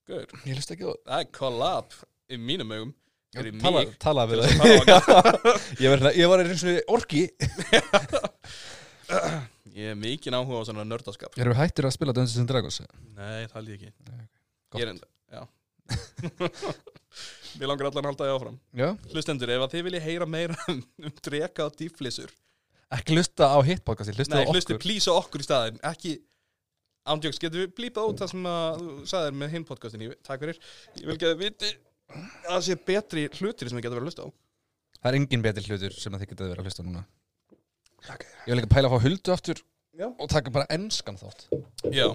[0.10, 1.20] Guður Ég hlust ekki á Það.
[1.20, 1.90] Er collab
[2.34, 2.92] í mínum augum
[3.34, 4.56] Fyrir Tala, mig tala við það á
[5.84, 7.24] Ég var, ég var eins og orki.
[9.74, 11.34] Ég er mikið áhuga á svona nördaskap.
[11.42, 12.78] Erum við hættir að spila Dungeons and Dragons?
[13.18, 13.90] Nei, það held ég ekki.
[14.78, 15.42] Ég er enda, já.
[17.58, 18.58] Mér langar allan að halda því áfram.
[18.78, 18.90] Já.
[19.14, 22.30] Hlustendur, ef að þið viljið heyra meira um, um dreka og dýflissur
[22.94, 24.84] Ekki hlusta á hitt podcasti, hlusta Nei, á hlustu okkur.
[24.86, 26.12] plísa okkur í staðin Ekki
[27.04, 30.40] Ándjóks, getur við blípað út það sem að þú sagðir með hinn podcastin Ég- Takk
[30.46, 30.60] fyrir
[31.02, 31.72] Ég vil ekki að þið viti
[32.14, 34.28] að það sé betri hlutir sem við getum verið að hlusta á
[35.04, 37.04] Það er engin betri hlutur sem að þið getið verið að hlusta núna
[38.08, 38.24] Takk.
[38.48, 39.62] Ég vil ekki pæla að fá huldu aftur
[40.00, 40.08] Já.
[40.10, 41.44] og taka bara enskan þátt
[41.94, 42.08] Já,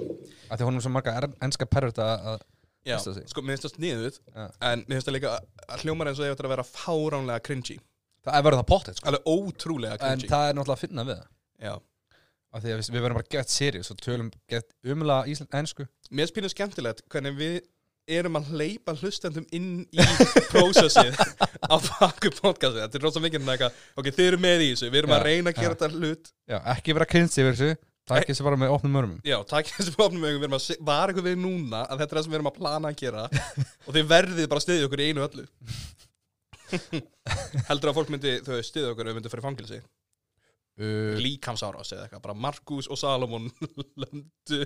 [0.50, 2.46] af því honum svo marga er, enska pervert að að-
[2.88, 3.28] já, á sig.
[3.28, 4.46] sko, mér finnst það sniðuð Já.
[4.72, 5.34] En mér finnst það líka
[5.68, 7.76] að hljómar eins og ég ætti að vera fáránlega cringy
[8.24, 9.08] það er verið það pottet sko.
[9.12, 11.28] Alveg ótrúlega en cringy það er náttúrulega að finna við það
[11.68, 11.74] Já
[12.54, 15.88] af því að við, við verðum bara gett serious og tölum gett umla íslensk ensku.
[16.10, 17.58] Mér pínu skemmtilegt hvernig við
[18.08, 20.06] erum að hleypa hlustendum inn í
[20.48, 21.18] prósessið
[21.68, 22.80] á bakku podcastið.
[22.86, 25.26] Þetta er rosa mikið eitthvað, ok, þið eru með í þessu við erum Já, að
[25.28, 25.74] reyna að gera já.
[25.74, 26.32] þetta hlut.
[26.48, 27.76] Já, ekki vera kynst yfir þessu
[28.08, 29.20] Takk þessu bara með opnum örmum.
[29.26, 32.24] Já, takk þessu opnum við erum að vara ykkur við núna að þetta er það
[32.24, 35.08] sem við erum að plana að gera og þið verðið bara að stiðja okkur í
[35.10, 35.44] einu öllu.
[37.68, 39.80] Heldur að fólk myndi þau stiðja okkur ef við myndum fyrir fangilsi
[40.78, 43.50] uh, líkamsárás eða eitthvað, bara Markus og Salomon
[44.02, 44.62] löndu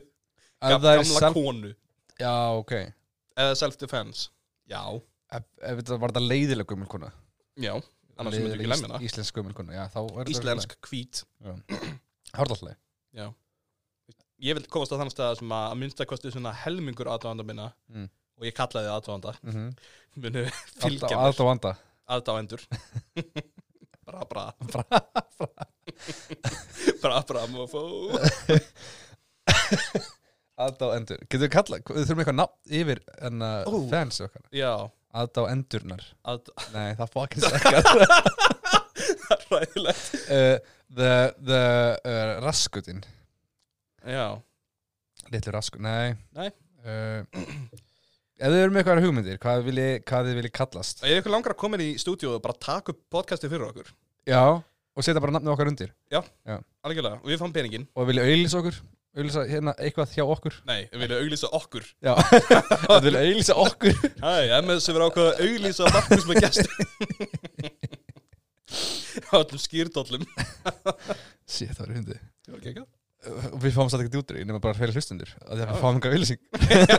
[0.62, 1.72] það gamla self konu.
[2.20, 2.76] Já, ok.
[3.36, 4.28] Eða self-defense.
[4.70, 4.82] Já,
[5.32, 7.08] Ef, ef þetta var þetta leiðileg gömulkona?
[7.60, 7.72] Já,
[8.20, 8.98] annars myndir ekki lemja hana.
[9.06, 11.22] Íslensk gömulkona, já, þá er íslensk hvít.
[12.36, 12.76] Hárlalleg
[13.16, 13.28] Já.
[14.42, 15.74] Ég vil komast á þannig stað sem að
[16.10, 18.08] kosti svona helmingur aðdáðanda minna Mm.
[18.40, 19.68] og ég kallaði aðdáðanda mm -hmm.
[20.24, 20.44] munu
[20.82, 21.18] fylgja
[24.06, 25.52] vanda aðdáðendur Bra bra
[27.02, 27.82] Bra bra mofó
[30.62, 33.74] Aðdá endur Getur við kalla, við þurfum eitthvað nafn yfir en uh, Ó.
[33.90, 34.44] fans okkar?
[34.54, 34.72] Já.
[35.12, 37.74] Aðdá endurnar að, Nei, það fokkin ekki
[39.52, 40.56] Ræðilegt uh,
[40.92, 41.62] The, the
[42.04, 43.00] uh, raskutin
[44.04, 44.26] Já.
[45.32, 46.12] Litlu raskut, nei.
[46.36, 46.50] Nei.
[46.84, 47.22] uh,
[48.42, 51.02] Ef þið eru með eitthvað hugmyndir Hvað vil ég, hvað þið viljið kallast?
[51.06, 53.62] Ég er ykkur langar að koma inn í stúdíu og bara taka upp podcasti fyrir
[53.68, 53.86] okkur.
[54.26, 55.92] Já, og setja bara nafnið okkar undir.
[56.10, 58.74] Algjörlega, og við fáum peningin Og viljið auðlýsa okkur.
[59.14, 60.58] Auðlýsa hérna eitthvað hjá okkur.
[60.66, 61.86] Nei, við viljum auglýsa okkur.
[62.02, 62.18] Já,
[62.88, 63.94] það viljið auðlýsa okkur.
[64.24, 66.66] Hæ, MS hefur ákveða að auglýsa Markus með gestur
[69.30, 70.24] Á öllum skýrdollum
[71.44, 72.88] Sér, það er hundi Það var ekki eitthvað
[73.62, 75.98] við fáum satt ekki út því Nefnum bara fyrir hlustundur Að því að við fáum
[75.98, 76.40] eitthvað auðlýsing
[76.92, 76.96] Já,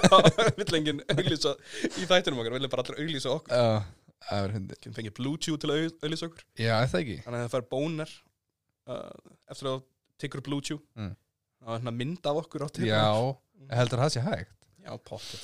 [0.59, 1.51] vill enginn auglýsa
[1.99, 3.57] í þættinum okkar, vill bara allir auglýsa okkur.
[3.57, 3.81] Já,
[4.29, 6.45] það er hundi Getum fengið Blue Chew til að au- auglýsa okkur.
[6.63, 7.17] Já, er það ekki?
[7.25, 8.13] Þannig að það fær bónar
[8.87, 9.81] uh, eftir að
[10.23, 11.11] tekur upp Blue Chew Mm.
[11.65, 13.03] og hérna mynd af okkur á til Já,
[13.75, 14.55] heldur það sé hægt.
[14.83, 15.43] Já, pottet.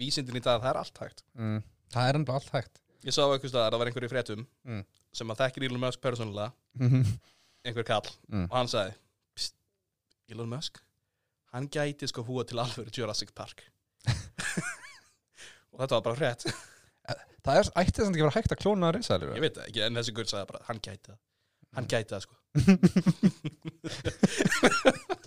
[0.00, 1.22] Vísindin í dag, það er allt hægt.
[1.36, 1.60] Mm.
[1.92, 2.80] Það er enda allt hægt.
[3.04, 4.82] Ég sá eitthvað staðar, það var einhver í fréttum Mm.
[5.12, 5.66] sem að þekkir
[10.32, 10.80] Elon Musk
[11.52, 13.66] hann gæti sko húa til alveg Jurassic Park.
[15.72, 16.46] Og þetta var bara hrétt
[17.42, 19.98] Það er ætti þess að ekki vera hægt að klóna risaðalur ég veit ekki, en
[19.98, 21.18] þessi gull sagði bara hann gæti það.
[21.72, 22.34] Hann gæti það sko.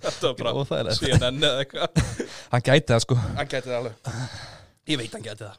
[0.06, 0.36] Þetta var
[0.70, 2.04] bara er CNN eða eitthvað.
[2.52, 3.18] Hann gæti það sko.
[3.24, 4.14] Hann gæti það alveg.
[4.92, 5.58] Ég veit hann gæti það.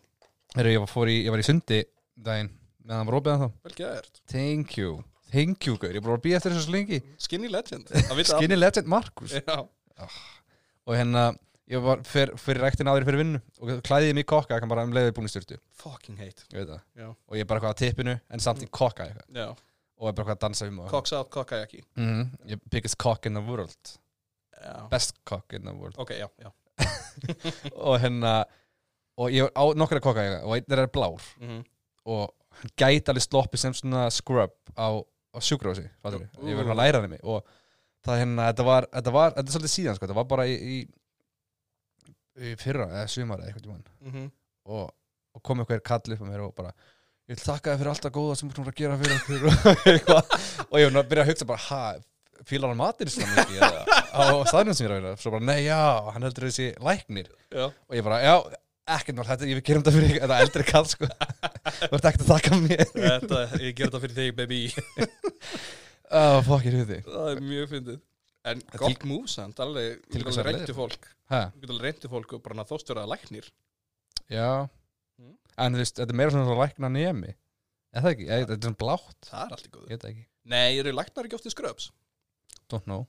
[0.57, 1.83] Heru, ég, var, í, ég var í sundi
[2.29, 2.53] daginn
[2.87, 4.23] meðan hann var opið þá vel gert.
[4.31, 5.95] Thank you Thank you, gaur.
[5.97, 7.01] Ég bara að býja eftir þessu svo lengi.
[7.23, 7.91] Skinny Legend.
[8.31, 9.35] Skinny Legend Markus.
[9.37, 9.59] Já.
[10.87, 11.33] Og hérna
[11.67, 14.71] Ég var fyr, fyrir ræktin áður fyrir vinnu Og klæðið mig í kokka Ég kan
[14.71, 16.45] bara um leiðið búin í styrtu Fucking hate.
[16.55, 16.69] Ég.
[17.27, 19.25] Og ég bara eitthvað að tippinu En samt í kokka eitthvað.
[19.35, 19.49] Já.
[19.99, 22.61] Og er bara eitthvað að dansa um Cocks out, cockayaki mm -hmm.
[22.71, 23.97] Biggest cock in the world.
[24.63, 24.89] Já.
[24.93, 25.99] Best cock in the world.
[25.99, 26.53] Ok, já, já.
[27.89, 28.45] Og hérna
[29.17, 31.23] Og ég á nokkra kokka eitthvað Og einn er blár.
[31.41, 31.65] Mm
[32.07, 34.89] og hann gæti alveg sloppið sem svona scrub á,
[35.37, 37.47] á við, ég verður að læra hann mig og
[38.07, 40.57] það hérna, þetta var, þetta var, þetta er svolítið síðan sko, þetta var bara í,
[40.57, 40.77] í,
[42.47, 43.87] í fyrra eða sumar eða eitthvað tímann.
[44.13, 44.29] -hmm.
[44.77, 44.85] og,
[45.37, 46.75] og kom eitthvað kall upp á mér og bara
[47.27, 49.41] ég vil þakka þér fyrir alltaf góða sem þú erum að gera fyrir okkur.
[50.71, 51.81] Og og ég var að byrja að hugsa bara, ha,
[52.47, 52.83] fílar hann
[53.57, 53.83] eða,
[54.15, 55.81] á staðnum sem ég er að vera svo bara, nei, já,
[56.15, 57.33] hann heldur þessi læknir.
[57.51, 57.67] Já.
[57.67, 58.35] Og ég bara, já,
[58.95, 61.09] ekkert mál þetta, ég gera þetta fyrir þetta eldri kall sko.
[61.09, 62.85] Þú ert ekkert að þakka mér.
[62.95, 64.61] Þetta, ég ger þetta fyrir þig, baby.
[66.15, 67.97] Oh, fokkir huði Það er mjög fyndið.
[68.47, 71.09] En Til- gott move, samt, alveg Til getur að reyndu fólk.
[71.27, 73.49] Þú getur alveg reyndu fólk og bara þóstur að læknir.
[74.31, 74.69] Já.
[75.17, 75.35] Mm.
[75.65, 77.35] en þú veist, þetta er meira svona svona lækna nemi.
[77.97, 79.29] Er það ekki, þetta er svona blátt.
[79.31, 79.99] Það er allt í góðu.
[80.05, 81.91] Það Nei, eru læknar ekki oft í skröps?
[82.71, 83.07] don't know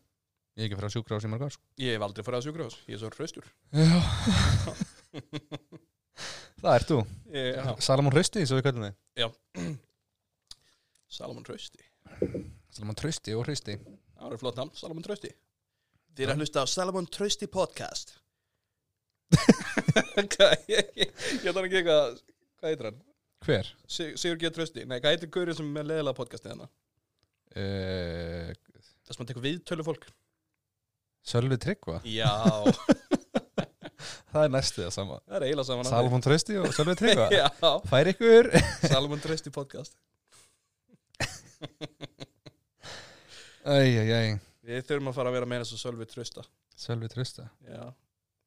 [0.57, 1.63] ég er ekki frá sjúkra á sem margar sko.
[1.81, 3.45] Ég hef aldrei farið að sjúkrahús, ég er svo hraustur
[3.77, 3.99] já
[6.61, 6.97] það er þú,
[7.33, 7.73] ég, já.
[7.85, 8.95] Salamón Hrausti svo við kallum þig
[11.17, 11.83] Salomon Trausti
[12.73, 13.75] Salamón Trausti og Hrausti
[14.17, 15.29] Það er flott namn, Salomon Trausti
[16.17, 18.15] Þið er að hlusta á Salomon Trausti podcast
[20.17, 21.11] Hvað, ég, ég,
[21.43, 22.17] ég þarf ekki eitthvað
[22.57, 22.99] Hvað heitir hann?
[23.45, 23.69] hver?
[23.91, 24.49] Sig- Sigur G.
[24.55, 26.69] Trausti Nei, hvað heitir Gaurið sem er með leðilega podcastið hérna?
[27.53, 28.49] Uh,
[29.07, 30.07] Það sem hann tekur viðtölu fólk
[31.27, 31.97] Sölvi Tryggva?
[32.07, 32.31] Já,
[34.31, 35.17] það er næstu það sama.
[35.25, 37.25] Það er eiginlega saman Salamón Trausti og Sölvi Tryggva?
[37.41, 37.47] Já,
[37.89, 38.47] fær ykkur?
[38.93, 39.97] Salomon Trausti podcast.
[43.67, 44.29] Æj, æj, æj.
[44.67, 46.45] Við þurfum að fara að vera meira svo Sölvi Trausta.
[46.79, 47.49] Sölvi Trausta.
[47.67, 47.83] Já,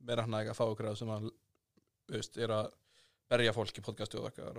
[0.09, 1.29] meira hann að ekki að fá okkur sem að
[2.15, 2.71] veist, er að
[3.31, 4.57] berja fólk í podcastu og eitthvað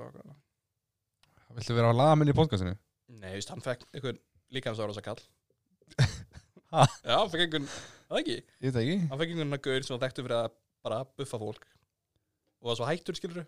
[1.55, 2.75] viltu vera á lamin í podcastinu?
[3.17, 4.21] Nei, veist, hann fekk einhvern
[4.53, 5.25] líka hans ára þess að kall?
[7.01, 7.67] Já, hann fekk einhvern,
[8.11, 8.37] það ekki?
[8.41, 8.97] Ég veit það ekki.
[9.11, 10.53] Hann fekk einhvern gaur sem var þekktu fyrir að
[10.85, 11.65] bara buffa fólk.
[12.61, 13.45] Og var svo hættur skilur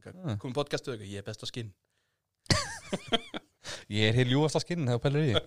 [0.00, 0.36] Ah.
[0.40, 1.72] komið podcastu og eitthvað, ég er besta skinn.
[3.90, 5.40] Ég er hér ljúfasta skinn þegar þú pælir í því.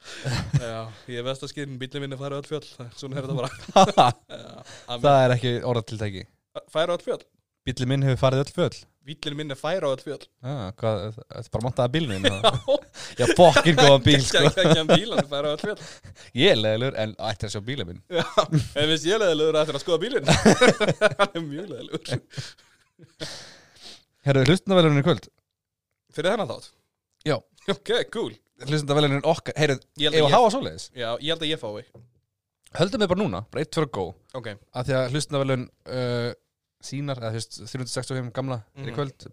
[0.62, 0.78] Já,
[1.10, 2.62] ég er besta skinn, bílinn minn er færa öll fjöll.
[2.78, 3.50] Það- svona er þetta bara.
[4.86, 6.22] Það er ekki orðatiltæki.
[6.72, 7.24] Færa öll fjöll,
[7.66, 11.38] Bílli minn hefur farið öll föll bílinn minn er færa öll fjöll ah, hvað, Þetta
[11.40, 12.26] er bara montaða bílinn
[13.18, 14.42] Já, fokkin góðan bíl sko.
[15.62, 15.78] fjöll
[16.36, 18.02] Ég er leðilegur en ætti að sjá bílinn minn.
[18.12, 20.28] Já, en finnst ég leðilegur að þetta er að skoða bílinn.
[21.20, 22.04] Hann er mjög leðilegur
[24.28, 25.30] Herru, hlustendavelunin í kvöld?
[26.12, 26.70] Fyrir þennan þátt?
[27.24, 27.36] Já.
[27.72, 28.34] ok, cool.
[28.66, 30.90] Hlustendavelunin okkar Herru, ég held ef að hafa svoleiðis?
[30.92, 32.04] Já, ég, held að ég fái.
[32.76, 34.04] Höldum við bara núna, bara eitt fyrir að gó
[34.38, 36.28] ok, Af því að hlustendavelun uh,
[36.82, 38.94] sínar, eða þú veist, 365 gamla er í Mhm.
[38.96, 39.26] kvöld,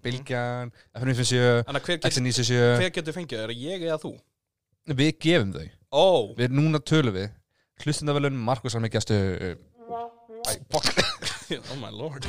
[0.96, 4.14] F957 þannig að hver, get, X97 hver getur fengið, er það ég eða þú?
[4.88, 5.68] Við gefum þau.
[5.92, 7.30] Ó, Við núna tölum við.
[7.84, 9.18] Hlustendavelun, Markus var með gæstu
[10.48, 10.88] Æ, fokk
[11.72, 12.26] oh my lord.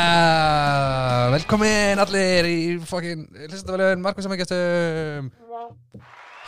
[0.00, 1.30] Yeah.
[1.34, 5.30] Velkomin allir í fokkin Hlustendavelun, Markus var með gæstum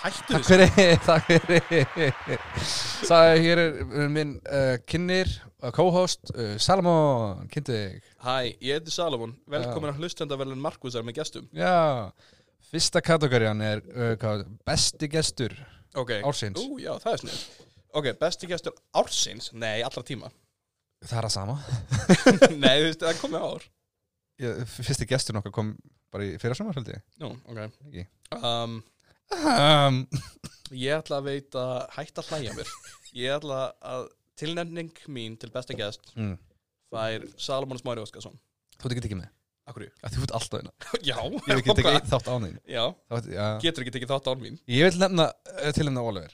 [0.02, 2.44] hættu Takk fyrir, takk fyrir.
[3.06, 5.30] Sæði, hér er minn uh, kynir
[5.62, 8.12] og co-host uh, Salomon, kynntu þig.
[8.26, 11.50] Hæ, ég heiti Salomon, velkomin að hlustendavelun Markusar með gestum.
[11.56, 12.10] Já,
[12.72, 15.54] fyrsta kategóriðan er uh, hvað, besti gestur
[15.94, 16.62] ok, ársins.
[16.62, 17.44] Ú, já, það er snið
[17.92, 20.30] ok, besti gestur ársins, nei, allra tíma.
[21.02, 21.54] Það er að sama.
[22.62, 23.64] Nei, þú veist, það komið ár.
[24.70, 25.72] Fyrsti gestur nokkar kom
[26.14, 27.00] bara í fyrra sumar, held ég.
[27.18, 27.58] Nú, ok.
[27.88, 28.04] Ekki.
[28.38, 28.76] um,
[29.40, 30.00] um,
[30.72, 31.62] Ég ætla að veita
[31.96, 32.72] hætt að hlæja mér.
[33.16, 34.06] Ég ætla að
[34.40, 36.34] tilnefning mín til besta gest mm.
[36.92, 38.38] fær Salomon Smári Óskarsson.
[38.78, 39.30] Þú ert ekki tekið með?
[39.68, 40.72] Akkur að Þú ert alltaf eina.
[41.10, 42.56] Já, Ég hef ekki tekið þátt án þín.
[42.66, 42.84] Já,
[43.30, 43.44] já.
[43.62, 44.56] getur ekki tekið þátt án mín.
[44.66, 46.32] Ég vil nefna uh, til hennar Oliver.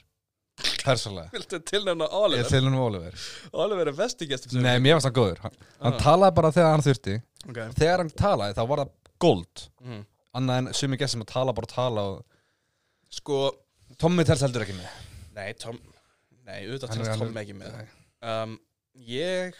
[0.79, 2.41] Persónlega Viltu tilnefna Ég Oliver?
[2.43, 3.19] vil til hennar Oliver.
[3.65, 5.43] Oliver er besti sem- Nei, mér varst hann góður.
[5.43, 5.99] Hann, hann Ah.
[5.99, 7.21] talaði bara þegar hann þurfti.
[7.49, 7.59] Ok.
[7.77, 9.63] Þegar hann talaði þá var það gold.
[9.83, 10.01] Mm.
[10.39, 12.25] Annað en sumi gestur sem að tala bara tala og...
[13.09, 13.37] Sko,
[13.99, 14.89] Tommy telst heldur ekki með.
[15.37, 15.77] Nei, Tom
[16.49, 17.77] Nei, auðvitað Hann er- telst hann er- Tom ekki með.
[17.77, 17.87] Nei.
[18.31, 18.59] um,
[19.09, 19.55] Ég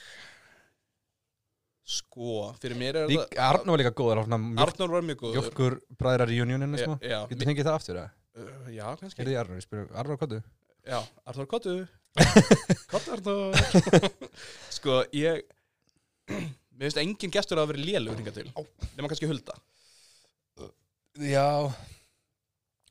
[1.89, 5.37] Sko, fyrir mér er Lík, Arnur var líka góður það Mjölk, Arnór var mjög góður.
[5.39, 8.11] Mjölkur bræðrar í unioninu smá já, Getur fengið það aftur eða?
[8.37, 9.17] uh, já, kannski.
[9.23, 10.41] Gerði ég Arnur, ég spyrir Arnur hvað þú?
[10.89, 10.99] Já,
[11.31, 11.73] Arnór Kottu.
[12.91, 13.57] Kottu Arnór.
[14.77, 15.41] Sko, ég
[16.29, 18.51] Mér finnst engin gestur að vera lélugur hingað til.
[18.93, 19.55] Nefna kannski Hulda.
[21.25, 21.47] Já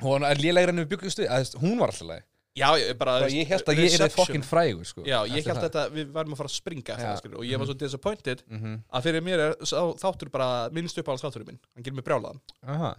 [0.02, 2.26] Hún er lélegri en við að, Hún var alltaf leið
[2.58, 5.84] Já, ég, bara, Ég held að ég er fokkin frægur sko, Já, ég held þetta
[5.94, 7.10] Við varum að fara að springa Já.
[7.22, 8.78] það, Og ég var svo disappointed Mhm.
[8.90, 11.60] Að fyrir mér er sá, þáttur bara minnst upp á alls þátturinn minn.
[11.76, 12.40] Hann gerir mig brjálaðan.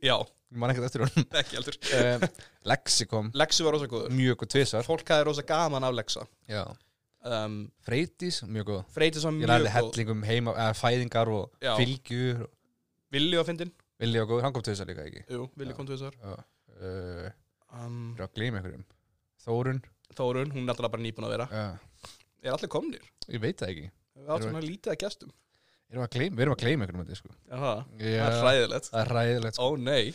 [0.00, 1.76] Já, ég man ekkert eftir hún ekki heldur.
[1.98, 2.22] Um,
[2.70, 4.14] Lexi kom Lexi var rosa góður.
[4.16, 6.24] Mjög góð tvisar Fólk hafði rosa gaman af Lexa.
[6.48, 6.62] Já.
[7.26, 8.80] Um, Freydís, mjög góð.
[8.94, 9.74] Freytis var Ég mjög lærði góð.
[9.76, 12.50] hellingum heima, eða fæðingar og fylgjur og
[13.12, 15.22] Villi var fyndin Vilja og góð, hann kom tvisar líka ekki?
[15.28, 15.76] Jú, Villi Já.
[15.76, 17.26] kom til þessar uh,
[17.76, 18.86] um, er að gleyma einhverjum.
[19.44, 19.82] Þórun
[20.16, 21.46] Þórun, hún er alltaf bara nýbúin að vera.
[21.52, 22.08] Já.
[22.40, 23.04] Er allir komnir?
[23.28, 23.90] Ég veit það ekki.
[24.20, 25.34] Við áttum að lítið að gestum.
[25.90, 27.32] Erum við við erum að gleyma einhverjum þetta sko.
[27.50, 27.60] Já.
[28.00, 28.88] það er hræðilegt.
[28.90, 29.66] Það er ræðilegt sko.
[29.66, 30.14] Ó nei.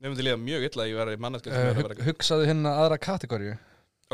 [0.00, 2.46] Mér myndi líða mjög illa að ég verði manneska sem uh, er að hug, Hugsaðu
[2.48, 3.56] hérna aðra kategóriu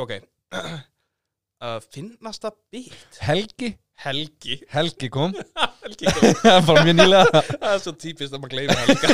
[0.03, 0.17] Ok.
[0.51, 3.71] Uh, Finnasta bit Helgi.
[4.03, 4.59] Helgi.
[4.75, 5.37] Helgi kom
[5.87, 6.25] Helgi kom
[6.69, 7.43] Bara mjög nýlega.
[7.53, 9.09] Það er svo típist að maður gleyma Helga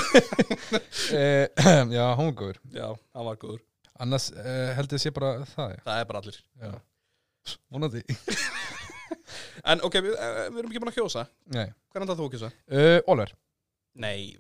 [1.12, 2.60] uh, Já, hún var góður.
[2.72, 3.60] Já, hann var góður.
[4.02, 5.82] Annars uh, heldur ég sé bara það já.
[5.84, 6.40] Það er bara allir.
[6.64, 6.72] Já.
[7.74, 8.04] Vonandi.
[9.68, 11.22] En ok, við, uh, við erum ekki búin að kjósa.
[11.54, 11.68] Nei.
[11.92, 12.48] Hvernig það þú að kjósa?
[12.72, 13.32] uh, Oliver
[14.02, 14.32] Nei,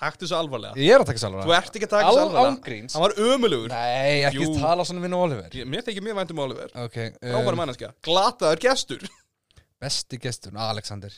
[0.00, 0.78] taktu svo alvarlega.
[0.80, 2.52] Ég er að taka Þú ert ekki að taka svo alvarlega.
[2.54, 4.54] Ángríns Hann var ömulugur Nei, ekki Jú.
[4.62, 5.50] tala svona við nú Oliver.
[5.58, 6.72] Ég- Mér þykir mjög vænt um Oliver.
[6.86, 7.90] Ok Frábæra um, manneskja.
[8.06, 9.04] Glataður gestur.
[9.82, 11.12] Besti gestur, Alexander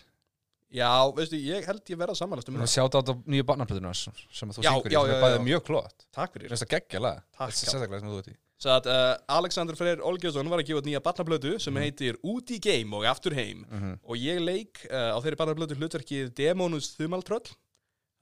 [0.74, 2.70] Já, veistu, ég held ég verða samanlast um það.
[2.74, 4.94] sjátt á þetta nýju barnaplöðuna sem að þú syngur í.
[4.94, 6.48] sem er bæðið mjög klótt Takk fyrir.
[6.50, 8.36] Finnst það geggja lag Takk, Þetta er sérstaklega sem þú ert í.
[8.64, 12.50] Svo að uh, Alexander Freyr Olgjörsson var að gefa út nýja barnablötu sem heitir Út
[12.54, 13.64] í game og aftur heim.
[13.70, 13.92] Mhm.
[14.02, 17.54] og ég leik uh, á þeirri barnablötu hlutverkið Demonus Þumaltröll.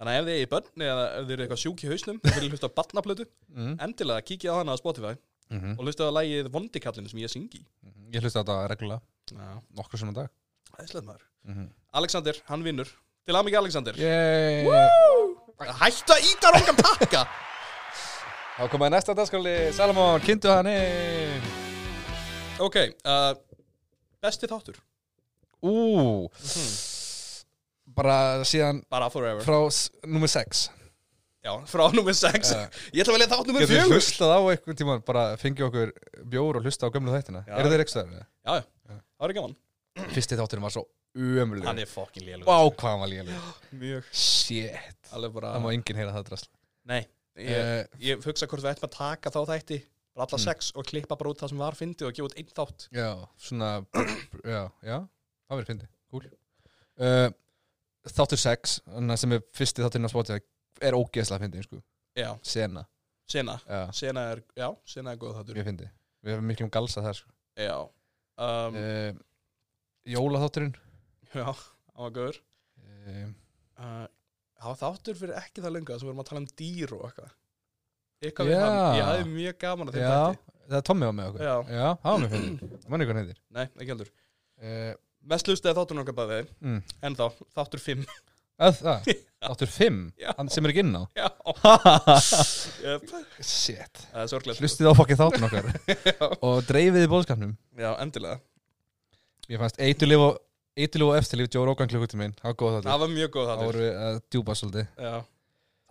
[0.02, 2.16] Þannig að ef þið er í börn eða ef þið eru eitthvað sjúk í hausnum
[2.18, 3.76] og vilja hlusta á barnablötu Mhm.
[3.86, 5.14] endilega kíkja á hana á Spotify
[5.52, 5.76] Mhm.
[5.78, 7.60] og hlusta á lagið Vondikallinu sem ég syngi
[8.12, 9.00] Ég hlusta á þetta reglulega.
[9.76, 10.28] Nokkur sem dag
[10.80, 11.24] æðislega maður.
[11.48, 11.68] Mhm.
[12.00, 12.88] Alexander, hann vinnur.
[13.26, 13.98] Til aðmikið Alexander.
[13.98, 14.66] Yey
[15.62, 17.20] Hættu að íta rongam takka
[18.56, 21.44] Þá komaði næsta dagskáli Salomon, kynntu hann inn.
[22.62, 23.32] Ok, uh,
[24.22, 24.76] besti þáttur.
[25.62, 26.26] Ú.
[27.94, 29.42] Bara síðan Bara forever.
[29.46, 29.58] frá
[30.08, 30.68] númer 6
[31.42, 32.60] Já, frá nummer 6 Já.
[32.94, 35.92] Ég ætla að velja þátt nummer Getur 4 hlustað á einhvern tíma Bara fengi okkur
[36.30, 37.42] bjór og hlusta á gömlu þættina.
[37.46, 38.26] Eru þeir ekki stöðar?
[38.46, 38.64] Já, já,
[38.96, 39.56] það var gaman
[40.12, 43.48] Fyrsti þátturinn var svo umlega Hann er fucking lélugur Vá, hvað hann var
[43.82, 44.06] Mjög.
[44.16, 45.10] Shit.
[45.12, 46.48] Alveg bara Það má enginn heyra það drast
[46.88, 47.02] Nei
[47.36, 49.78] Ég, uh, ég hugsa hvort við ættum að taka þá þætti
[50.12, 50.42] bara alla Mm.
[50.44, 52.82] sex og klippa bara út það sem var fyndið og gefa út einn þátt.
[52.92, 53.06] Já,
[53.40, 53.68] svona
[54.54, 54.98] Já, já,
[55.48, 56.26] það verður fyndi Cool.
[57.00, 57.30] Uh,
[58.12, 60.44] Þáttur 6 Þannig sem er fyrsti þátturinn á Spotify
[60.84, 61.80] Er ógeðslega fyndi, sko.
[62.18, 62.82] Já, Sena.
[63.32, 63.56] Sena.
[63.64, 65.56] Já, Sena er, já, sena er góð þáttur.
[65.56, 65.88] Mjög fyndi
[66.20, 67.32] Við hefum mikið um galsa þar, sko.
[67.56, 67.76] Já.
[68.42, 69.22] Um, uh,
[70.08, 70.72] Jólaþátturinn.
[71.32, 72.40] Já, það var góður.
[72.82, 73.28] Uh,
[73.78, 74.08] uh,
[74.62, 77.00] Það var þáttur fyrir ekki það lenga sem við erum að tala um dýr og
[77.08, 77.30] eitthvað.
[78.22, 78.60] Eitthvað við Já.
[78.62, 78.96] hann.
[78.98, 80.52] Ég hafði mjög gaman að þeim Já, þætti.
[80.68, 81.42] það er Tommy á með okkur.
[81.42, 81.54] Já.
[81.66, 83.40] Já, það var mjög fyndi Manni hvað hann heitir.
[83.58, 84.12] Nei, ekki heldur.
[84.62, 84.92] Uh,
[85.32, 86.38] Mest lustaði þátturinn okkar bæði.
[86.62, 86.78] Mm.
[87.08, 87.24] En þá,
[87.58, 88.06] þáttur 5
[88.62, 89.10] að, það,
[89.48, 90.30] Þáttur 5 Já.
[90.38, 91.02] Hann sem er ekki inn á?
[91.18, 91.26] Já,
[92.86, 93.12] yep.
[93.42, 94.02] Shit.
[94.12, 94.58] Það er sorglega.
[94.62, 95.70] Hlustið á fokkið þáttun okkar.
[96.46, 98.38] Og dreifiði bóðskapnum Já, endilega
[99.50, 100.40] Ég fannst eitulíf og
[101.04, 102.88] og eftirlíf Joe Rogan klukkutíminn Það var góð þáttur.
[102.90, 103.66] Það var mjög góð Það þáttur.
[103.66, 104.86] voru við að djúpa svolítið.
[104.96, 105.14] Já.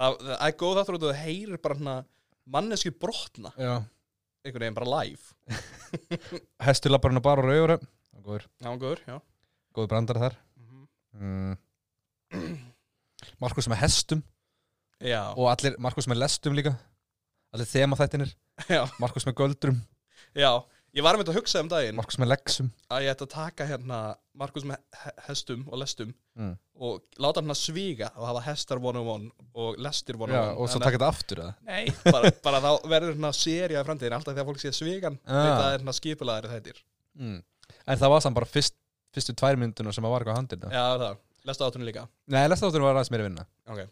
[0.02, 1.98] Það það er góð þáttur og það heyrir bara
[2.56, 3.52] mannesku brotna.
[3.58, 3.74] Já.
[4.42, 5.24] Einhvern veginn bara live.
[6.66, 7.76] Hestur labbar hann bara á raugur
[8.22, 9.16] Góður, Það var góður, já
[9.74, 10.36] góður brandar þar.
[10.62, 11.58] Mhm.
[12.34, 12.58] mm.
[13.42, 14.22] Markus með hestum.
[15.02, 16.76] Já, Og allir, Markus með lestum líka.
[17.52, 18.34] Allir þema þættinir
[18.70, 19.80] já, Markus með göldrum.
[20.38, 20.52] Já
[20.92, 21.96] Ég var með þetta að hugsa um daginn.
[21.96, 24.00] Markus með legsum að ég ætti að taka hérna
[24.42, 26.50] Markus með he- hestum og lestum mm.
[26.84, 30.82] og láta hann að svíga og hafa hestar 101 og lestir 101 Já, og svo
[30.82, 31.54] Þannig taka þetta aftur eða?
[31.56, 35.16] Að- Nei, bara, bara þá verður hérna seria í framtíðin alltaf þegar fólk sé svígan
[35.24, 35.40] Ah.
[35.40, 36.84] að það er hérna skipulaðir þættir.
[37.22, 37.40] Mm.
[37.88, 38.76] En það var samt bara fyrst,
[39.16, 41.18] fyrstu tvær mynduna sem að var eitthvað á handinu Já, það,
[41.48, 42.08] lesta áttunni líka.
[42.36, 43.48] Nei, lestáttur var aðeins meiri vinna.
[43.72, 43.86] Ok,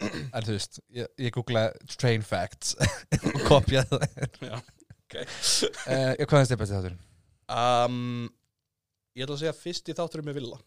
[0.00, 2.72] En þú veist, ég, ég googlaði train facts
[3.34, 4.60] og kopjaði það já,
[5.10, 7.00] ok uh, Hvað er þetta besti þátturinn?
[7.50, 8.28] um,
[9.18, 10.60] Ég ætla að segja fyrst í þátturum með Villa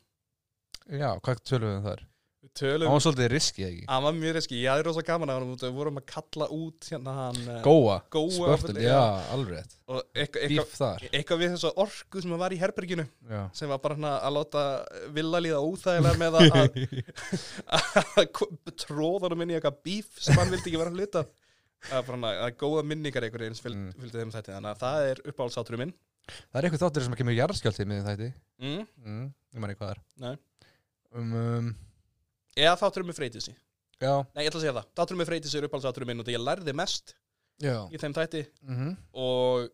[0.91, 2.01] Já, hvað tölum við um þar?
[2.43, 3.83] Við Það tölum var svolítið riski, ekki?
[3.87, 7.13] Það var mjög riski, ég hafði rosa gaman að við vorum að kalla út hérna
[7.15, 8.89] hann eh, Góa, Góa, spörtul, já.
[8.89, 9.77] já, alveg
[10.51, 14.11] Bíf þar eitthvað við þessa orku sem var í herberginu Já sem var bara hana
[14.27, 14.65] að láta
[15.15, 16.75] Villa líða óþægilega með að,
[17.79, 21.23] að, að tróða hann inn í eitthvað bíf sem hann vildi ekki vera hluta
[21.89, 23.93] það er góða minningar einhvern veginn fylg, Mm.
[23.99, 25.93] fylgdi þeim þetta þannig að það er uppáhaldsáturum minn.
[26.23, 28.29] Það er eitthvað þáttur sem kemur jarðskjáltið með þætti.
[28.63, 28.87] Mm.
[29.03, 30.39] mm, Ég man ekki hvað það er.
[31.13, 31.75] Um, um,
[32.57, 33.53] eða þátturum með freytisi
[34.01, 34.25] Já.
[34.33, 36.43] Nei, ég ætla að segja það, þátturum með freytisi er uppáhaldsáturum minn og því ég
[36.43, 37.13] lærði mest
[37.61, 37.75] Já.
[37.91, 38.45] í þeim þætti.
[38.65, 39.69] Mm og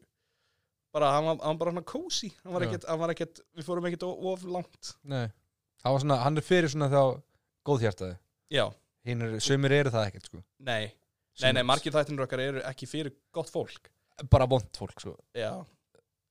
[0.91, 2.68] bara hann var, hann var bara kósi hann var Já.
[2.72, 4.95] ekkert, hann var ekkert, við fórum ekkert of, langt.
[5.03, 5.28] Nei.
[5.84, 7.22] Það hann er fyrir svona þá
[7.66, 8.18] góðhjartaði.
[8.49, 8.66] Já,
[9.05, 10.41] Hinn er, sömur eru það ekkert sko.
[10.60, 10.91] Nei
[11.44, 13.92] nei, nei, margir þættinur okkar eru ekki fyrir gott fólk.
[14.32, 15.16] Bara vond fólk sko.
[15.38, 15.54] Já,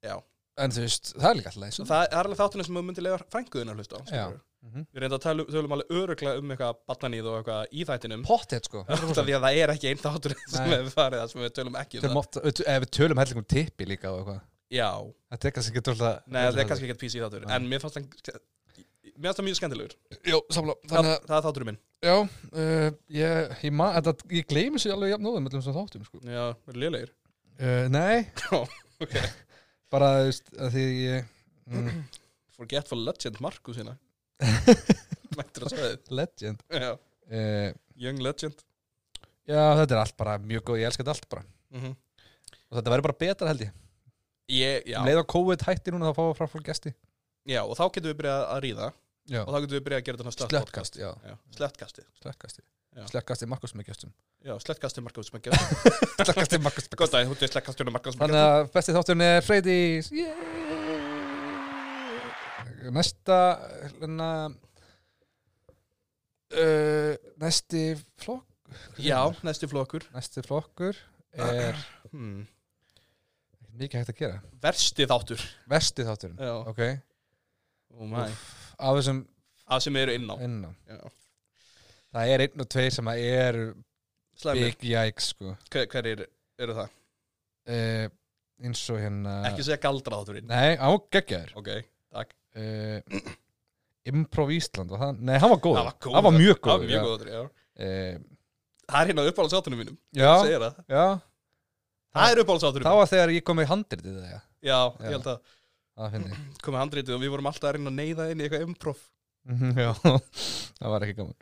[0.04, 0.16] já.
[0.58, 3.04] En þú veist, það er líka alltaf Svo það er alveg þáttunum sem þú myndir
[3.06, 4.06] lega frænguðin að hlusta á Já.
[4.08, 4.40] skilurðu.
[4.58, 4.86] mm -hmm.
[4.92, 8.24] við reynda að tala, tölum alveg öruglega um eitthvað ballanýð og eitthvað í þættinum.
[8.26, 8.84] Pottet sko.
[8.88, 10.78] Alltaf því að það er ekki einn þáttur sem Nei.
[10.82, 12.18] við farið það sem við tölum ekki um Tölum það.
[12.18, 14.40] oft, við, ef við tölum helling um tippi líka og eitthvað.
[14.68, 14.90] Já,
[15.30, 17.46] Þetta er kannski ekki tólta nei það er kannski ekki PC þáttur.
[17.46, 17.54] Nei.
[17.56, 18.40] en mér fannst það
[19.18, 19.94] mér fannst það mjög skemmtilegur.
[20.30, 21.80] Jó, samla það, Þannig að, það er þátturinn minn.
[22.06, 26.06] Já uh, Ég, ég, ma, þetta, ég gleymi sér alveg jafn nóðum með þessum þáttum
[26.06, 26.20] sko.
[26.22, 27.12] Já, verður lélegir.
[27.58, 28.28] Uh, Nei.
[29.02, 29.16] Ok.
[29.92, 31.28] Bara, þú veist, að því ég
[31.72, 32.00] mm,
[32.58, 33.96] Forgetful Legend Markus hérna.
[35.38, 36.62] Mættir að segja Legend?
[36.68, 38.62] Þið uh, Young Legend.
[39.48, 41.48] Já, þetta er allt bara mjög góð Ég elska þetta allt bara.
[41.74, 41.96] Mm
[42.68, 43.76] Og þetta verður bara betra held ég.
[44.52, 46.92] Ég, já, Um leið á COVID hætti núna þá við frá fólk gesti.
[47.48, 48.88] Já, og þá getum við byrjað að ríða
[49.28, 51.10] Já, og þá getum við byrjað að gera þetta Slöttkast, já.
[51.24, 52.62] já, Slettkasti slökkasti
[52.96, 53.02] Já.
[53.10, 55.02] Slökkasti Markus með gestum Já, Slettkasti
[56.24, 60.10] Slökkasti Markus með Góð dag, þú Slettkasti Markus með Þannig að besti þátturinn er Freydís
[62.88, 63.38] Næsta
[63.84, 64.30] hérna
[66.56, 67.12] uh,
[67.44, 67.84] Næsti
[68.16, 68.46] flokk?
[68.98, 70.04] Já, næsti flokkur.
[70.14, 70.96] Næsti flokkur
[71.32, 71.76] er
[72.10, 72.46] hmm.
[73.72, 74.40] mikið hægt að gera.
[74.62, 75.44] Versti þáttur.
[75.70, 76.40] Versti þátturinn.
[76.68, 76.82] Ok.
[77.96, 78.32] Oh my
[78.78, 79.24] Af þessum
[79.68, 81.00] Það sem eru inn á innan Já.
[82.14, 83.66] Það er einn og tveir sem að eru
[84.38, 85.56] Slæmir, Big yikes sko.
[85.72, 86.26] Hver, hver eru,
[86.62, 86.92] eru það?
[87.68, 88.06] uh,
[88.64, 91.52] eins og hérna Ekki segja galdra þátturinn Nei, hann var geggjaður.
[91.58, 91.70] Ok,
[92.14, 92.32] takk.
[92.58, 93.34] Uh,
[94.08, 95.18] Improv Ísland var það?
[95.28, 95.78] Nei, hann var góður.
[95.82, 97.06] Það var góð Hann var mjög Það var góður mjög já.
[97.10, 97.42] góður, já.
[97.78, 98.36] Uh,
[98.88, 99.96] Það er hérna uppáhaldsátunum mínum.
[100.16, 100.78] Já, Segir það.
[100.88, 101.02] Já.
[102.16, 105.04] Það er uppáhaldsátunum Það var þegar ég kom með handritið það, já Já, Já.
[105.04, 105.52] ég held að
[105.98, 109.00] komið handrítið og við vorum alltaf að reyna að neyða inn í eitthvað improv.
[109.48, 109.90] Mhm, Já,
[110.78, 111.38] það var ekki gaman.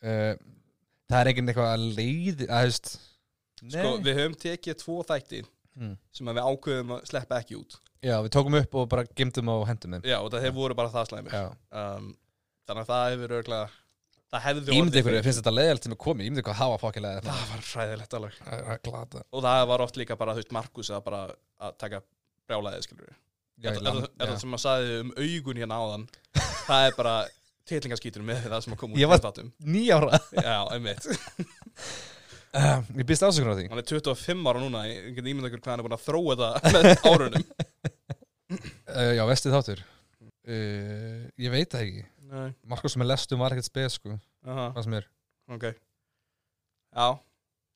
[0.00, 0.34] Uh,
[1.10, 2.76] Það er enginn eitthvað að leiði að,
[3.66, 5.40] Nei Sko, við höfum tekið tvo þætti
[5.80, 5.92] Mm.
[6.12, 7.76] sem við ákveðum að sleppa ekki út.
[8.02, 10.02] Já, við tókum upp og bara gemdum á hendum þeim.
[10.10, 11.36] Já, og það þeir voru bara það slæmir.
[11.36, 11.44] Já,
[11.78, 12.08] um,
[12.66, 13.68] Þannig að það hefur örglega
[14.30, 16.26] Það hefði ímyndið ykkur, finnst þetta leiðalt sem er komið?
[16.26, 18.36] Ímyndið ykkur að hafa fokkilega Það var hræðilegt alveg.
[19.30, 21.22] Og það var oft líka bara, þú veist, Markus að bara
[21.62, 22.02] að taka
[22.50, 23.16] brjálæðið, skilur
[23.60, 24.40] Já, ég land- Er það já.
[24.40, 26.04] sem að sagði um augun hérna áðan?
[26.66, 27.14] Það er bara
[27.70, 29.42] titlingaskítur með það sem að koma út Ég var-
[29.74, 31.06] Nýjára Já, einmitt.
[32.50, 33.66] Ég býst ásökunar á því.
[33.70, 36.34] Hann er 25 ára núna, ég get ímyndið ykkur hvað hann er búin að þróa
[36.40, 37.44] þetta með árunum.
[38.90, 39.82] Uh, Já, vestið þáttur.
[40.50, 42.02] Uh, Ég veit það ekki.
[42.30, 44.12] Nei, Markus sem er lestum var ekkert spes sko
[44.46, 45.06] aha, Hvað sem er
[45.50, 45.64] ok.
[46.94, 47.06] Já,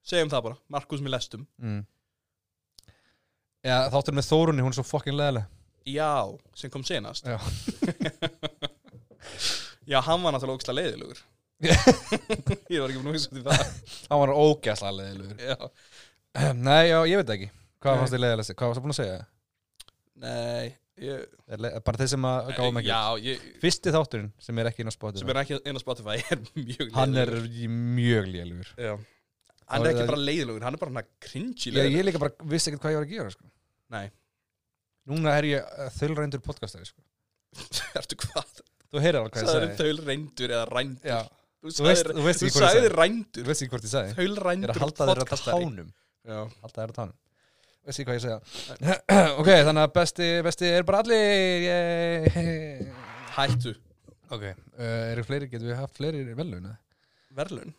[0.06, 1.46] segjum það bara, Markus með lestum.
[1.62, 1.80] Mm.
[3.64, 5.46] Já, þáttur með Þórunni, hún er svo fokkin leðileg
[5.84, 6.10] Já,
[6.56, 7.36] sem kom senast Já.
[9.84, 11.18] Já, hann var náttúrulega ógstlega leiðilegur.
[12.72, 13.66] Ég var ekki búin að hugsa út í það.
[14.08, 15.58] Hann var ógæslega leðilegur Já,
[16.56, 17.48] Nei, já, ég veit það ekki.
[17.84, 18.00] Hvað Nei.
[18.00, 18.54] fannst þið leðilegst?
[18.58, 19.18] Hvað varst það búin að segja?
[20.24, 20.66] nei
[21.04, 21.22] ég,
[21.52, 22.90] Er le- Bara þeir sem að gáum ekki?
[22.90, 25.22] Já, ég, Fyrsti þátturinn sem er ekki inn á Spotify.
[25.24, 27.48] Sem er ekki inn á Spotify er mjög Hann er leiðilegur.
[27.60, 27.70] í
[28.00, 28.92] mjög lélugur Já.
[29.68, 32.08] Hann er ekki bara leiðilegur, hann er bara hann cringy Já, ég leiðilegur.
[32.10, 33.46] líka bara vissi ekkert hvað ég var að gera sko.
[33.94, 34.04] Nei,
[35.10, 37.02] Núna er ég uh, þölrændur podcastari sko.
[38.00, 38.60] ertu hvað?
[38.94, 39.74] Þú heyrir alveg hvað ég sagði.
[39.80, 41.10] þaul reyndur eða rændur?
[41.10, 41.20] Já,
[41.64, 42.96] Þú þú veist, þú veist þú ekki hvað ég sagðir sagði.
[43.00, 43.42] rændur.
[43.44, 44.14] Þú veist ekki hvort ég sagði.
[44.18, 45.64] Þaul Ég er að halda á podcastari.
[45.64, 45.92] tánum.
[46.94, 47.14] Tánum.
[47.84, 48.38] Veist ekki hvað ég segja
[49.40, 51.64] Ok, þannig að besti, besti er bara allir.
[51.68, 53.02] Yeah.
[53.36, 53.74] hættu.
[54.32, 56.70] Ok, uh, eru fleiri, getum við haft fleiri velun
[57.36, 57.74] Verlun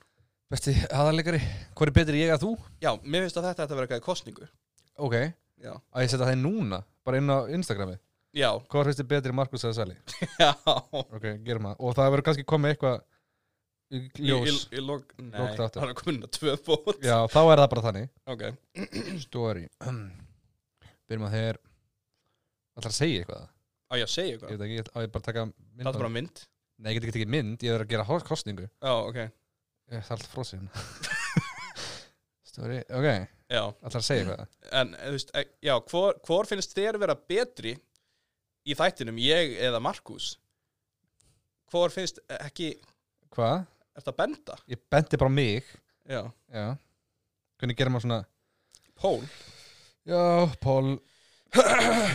[0.52, 1.40] Besti aðarleikari,
[1.74, 2.52] hvað er betri ég að þú?
[2.84, 4.50] Já, mér finnst að þetta að vera eitthvað í kostningu
[5.02, 5.16] Ok,
[5.64, 7.98] Já, að ég setja það núna Bara inn á Instagrami
[8.36, 9.96] já, Hvað finnst þið betri Markus eða Sally?
[10.44, 10.50] já.
[10.92, 11.76] Ok, gerum það.
[11.80, 12.98] Og það verður kannski komið eitthvað
[13.96, 15.84] í Ljós Í, í, í lok, nei, Lok þáttar.
[15.86, 16.98] hann er komin að tvö bót.
[17.06, 18.10] Já, þá er það bara þannig.
[18.34, 18.44] Ok,
[19.22, 19.68] Story.
[21.06, 21.60] Byrjum að þeir
[22.76, 23.46] ætlar að segja eitthvað?
[23.86, 25.92] Á ég að segja Ég eitthvað veit ekki, á ég bara að taka mynd Það
[25.94, 26.44] er bara mynd.
[26.82, 29.20] Nei, ég get ekki tekið mynd, ég er að gera hos- kostningu Já, ok,
[29.94, 30.66] Ég er alltaf frósin
[32.50, 33.08] Story, ok,
[33.54, 37.76] ætlar að segja eitthvað En, þú veist, e- já, hvor, hvor finnst þér vera betri
[38.66, 40.32] í þættinum, ég eða Markus?
[41.70, 42.72] Hvor finnst ekki,
[43.36, 43.66] Hvað?
[43.94, 44.58] er þetta benda?
[44.72, 45.64] Ég benti bara mig
[46.10, 46.24] Já,
[46.54, 46.66] Já
[47.60, 48.22] Hvernig gerir maður svona
[48.98, 49.22] Pól
[50.06, 50.96] Já, Pól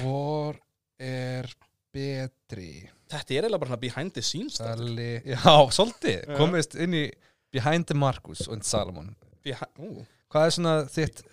[0.02, 0.58] Hvor
[1.00, 1.48] er
[1.94, 2.72] betri?
[3.10, 4.58] Þetta er eiginlega bara svona behind the scenes.
[4.60, 6.26] Sali Já, svolítið.
[6.38, 7.04] Komist inn í
[7.50, 9.08] Behind the Marcus og Salomon
[9.42, 11.24] Behi- Ú, Hvað er svona þitt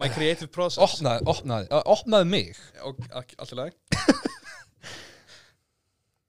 [0.00, 0.80] My creative process.
[0.80, 2.60] Opnaði, opnaði, opnaði mig.
[2.88, 3.74] Og, Allt í lagi.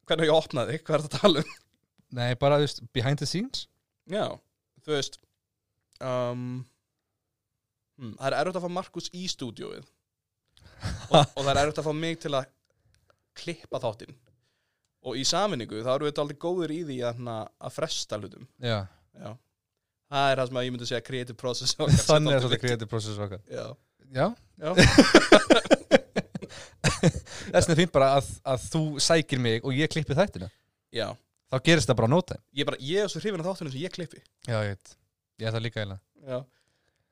[0.10, 1.54] Hvernig ég opnaði, hvað er þetta að tala um?
[2.18, 3.64] Nei, bara, þú veist, behind the scenes.
[4.12, 4.26] Já,
[4.84, 5.16] þú veist
[6.04, 6.42] um,
[7.96, 9.86] hm, Það er erfitt að fá Markus í stúdíóið.
[11.14, 12.50] Og, og það er erfitt að fá mig til að
[13.40, 14.20] klippa þáttinn.
[15.08, 18.52] Og í saminningu þá erum við aldrei góður í því að, na, að fresta hlutum.
[18.60, 18.84] Já,
[19.16, 19.32] Já.
[20.12, 22.64] Það er það sem að ég myndi segja creative process okkar sem þannig er svolítið
[22.66, 23.42] creative process okkar.
[23.52, 23.66] Já,
[24.12, 24.26] Já,
[24.60, 24.74] já,
[27.52, 30.50] þess vegna fínt bara að, að þú sækir mig og ég klippi þættina.
[30.92, 31.08] Já.
[31.52, 33.84] Þá gerist það bara á time Ég, bara, ég er svo hrifin af þáttunum sem
[33.84, 34.20] ég klippi.
[34.48, 34.94] Já, ég veit.
[35.40, 36.04] Ég er það líka eiginlega.
[36.28, 36.42] Já.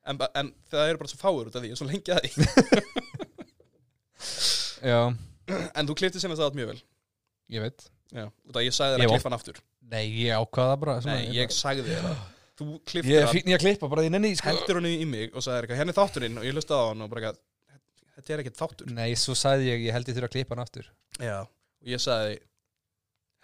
[0.08, 2.20] En, en það eru bara svo fáur út af því, ég er svo lengi að
[2.24, 2.30] því.
[4.90, 5.00] Já,
[5.76, 6.80] En þú klippti sinna það mjög vel.
[7.50, 7.88] Ég veit.
[8.14, 9.56] Já, út af ég sagði Ég að klippa hann aftur.
[9.90, 10.94] Nei, ég ákvaða bara.
[11.08, 12.20] Nei, ég sagði þér það
[12.60, 14.50] Þú klippti Ég er hann, fín í að klippa bara því nenni sko.
[14.52, 16.36] hendur hann í mig og sagði eitthvað, henni þátturinn.
[16.36, 17.40] Og ég hlustaði á hann og bara eitthvað,
[18.18, 18.92] þetta er ekkert þáttur.
[19.00, 20.90] Nei, svo sagði ég, ég held ég þurfa að klippa hann aftur.
[21.16, 21.38] Já.
[21.80, 22.38] Og ég sagði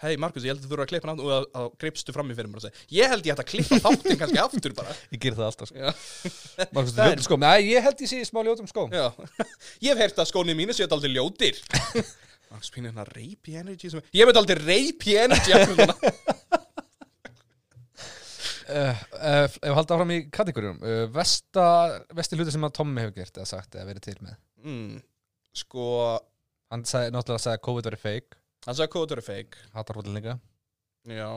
[0.04, 1.30] Hei Markus, ég held þú eru að klippa hann aftur.
[1.32, 3.78] Og að greipstu fram í fyrir mér og sagði Ég held ég ætti að klippa
[3.86, 4.96] þáttinn kannski aftur bara.
[5.14, 5.78] Ég ger það alltaf sko.
[6.76, 7.40] Markus, er- ljótum skóm.
[7.46, 8.92] Nei, ég held ég sé í smá ljótum skóm.
[8.92, 9.06] Já.
[9.86, 11.62] Ég hef heyrt að skónið mínu séu aldrei ljótir.
[12.52, 14.04] Markus pínir hérna rape energy sem...
[14.14, 15.96] Ég veit aldrei rape energy akkur núna.
[15.96, 16.66] uh, uh,
[18.66, 20.80] Ef við halda áfram í kategórium
[21.14, 21.66] Vesta,
[22.16, 24.40] vesti hluti sem að Tommi hefur gert eða sagt eða verið til með?
[24.66, 24.96] Mm,
[25.56, 25.86] Sko
[26.72, 28.38] Hann sagði, náttúrulega sagði að COVID verið fake.
[28.66, 29.60] Hann sagði kóður er fake.
[29.76, 30.32] Hattar hóttilninga
[31.06, 31.28] Já,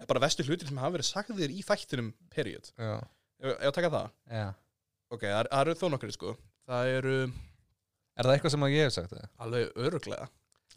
[0.00, 2.70] En bara vestu hlutir sem hafa verið sagðir í þættinum period.
[2.80, 2.94] Já,
[3.52, 4.06] að taka það?
[4.32, 4.46] Já.
[5.12, 6.32] Ok, það eru þó nokkri sko.
[6.66, 7.16] Það eru
[8.16, 9.26] Er það eitthvað sem að ég hef sagt það?
[9.44, 10.28] alveg öruglega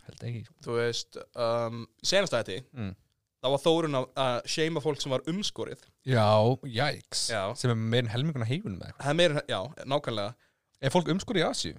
[0.09, 0.43] Held ekki.
[0.65, 2.91] Þú veist, um, senast að þetta mm.
[3.39, 6.27] Það var Þórun að, að seima fólk sem var umskorið Já,
[6.67, 7.43] jæks Já.
[7.59, 9.59] Sem er meirinn helminguna heifunum með eitthvað Það er meira, já,
[9.93, 10.33] nákvæmlega
[10.79, 11.77] Er fólk umskur í Asíu?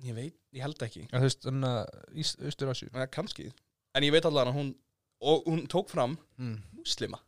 [0.00, 3.50] Ég veit, ég held ekki Já, þú veist, þannig að Ístur Asíu ja, Kanski
[3.92, 4.74] En ég veit allavega að hún
[5.20, 6.56] Og hún tók fram mm.
[6.80, 7.20] muslima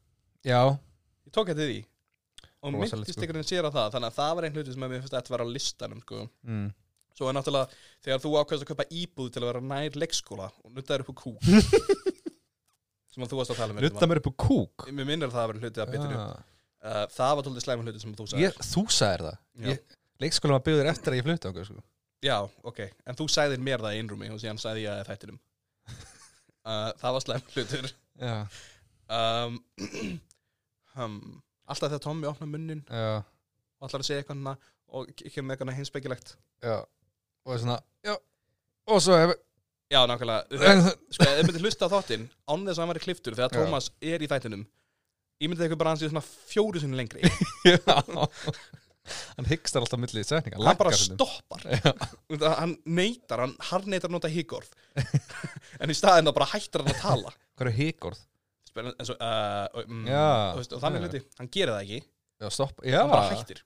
[0.49, 0.73] Já,
[1.29, 1.81] Ég tók eftir því
[2.63, 2.97] og Rosalegt, sko.
[3.01, 5.19] myndlistikkurinn sér á það þannig að það var einn hluti sem að mér finnst að
[5.19, 6.19] þetta var á listanum sko.
[6.47, 6.67] mm.
[7.19, 10.77] svo er náttúrulega þegar þú ákvæmst að kaupa íbúð til að vera nær leikskóla og
[10.77, 11.43] nuttaður upp á kúk
[13.13, 14.87] sem að þú varst að tala um Nutta mér upp á kúk.
[14.89, 16.27] Mér minnir að það var hluti að bitinu Já.
[16.89, 19.39] uh, það var tólið slæma hluti sem þú sagði Þú sagðir það.
[19.53, 19.69] Já.
[19.73, 21.85] ég, Leikskóla var byggður eftir að ég flutti okkur sko.
[22.23, 22.37] já,
[22.71, 25.41] ok, en þú sagðir mér það í einrúmi og síðan sagði ég að þættinum.
[26.63, 27.93] Uh, það var slæma hlutur.
[28.23, 28.35] Já,
[29.19, 29.59] um,
[30.97, 31.17] um,
[31.73, 36.37] alltaf þegar Tommy opna munnin já, og ætlar að segja eitthvað og kemur eitthvað heimspekilegt.
[36.63, 36.77] Já.
[37.43, 38.15] Og svona, já.
[38.93, 39.33] Og svo hef
[39.93, 40.61] já, nákvæmlega.
[41.13, 43.53] Sko, ef þið myndir hlusta á þáttinn án þess að hann væri kliftur þegar.
[43.55, 44.65] Tómas er í þættinum
[45.43, 47.27] ég myndi eitthvað bara hans í svona fjóru sinni lengri.
[47.67, 47.99] Já.
[49.35, 51.65] Hann hyggstar alltaf millið setninga hann bara stoppar.
[52.61, 54.71] Hann neytar, hann harneitar að nota higgorð
[55.83, 57.35] en í staðinn þá bara hættir hann að tala.
[57.59, 58.23] Hvað er hyggorð?
[58.71, 61.99] Spennan, eins og, uh, og, mm, og, veist, og þannig hluti, hann gerir það ekki.
[62.43, 63.01] Já, stopp Já.
[63.03, 63.65] Hann bara hættir,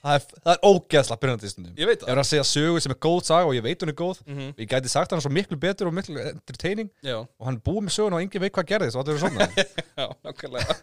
[0.00, 1.72] Það er, það er ógeðslega byrjandi stundum.
[1.76, 3.82] Ég veit Ég það er að segja sögu sem er góð saga og ég veit
[3.84, 4.54] hún er góð -hmm.
[4.56, 7.84] Ég gæti sagt hann svo miklu betur og miklu entertaining já, Og hann er búið
[7.84, 9.48] með sögun og engin veit hvað gerðist og allir eru svona
[10.00, 10.74] já, nákvæmlega.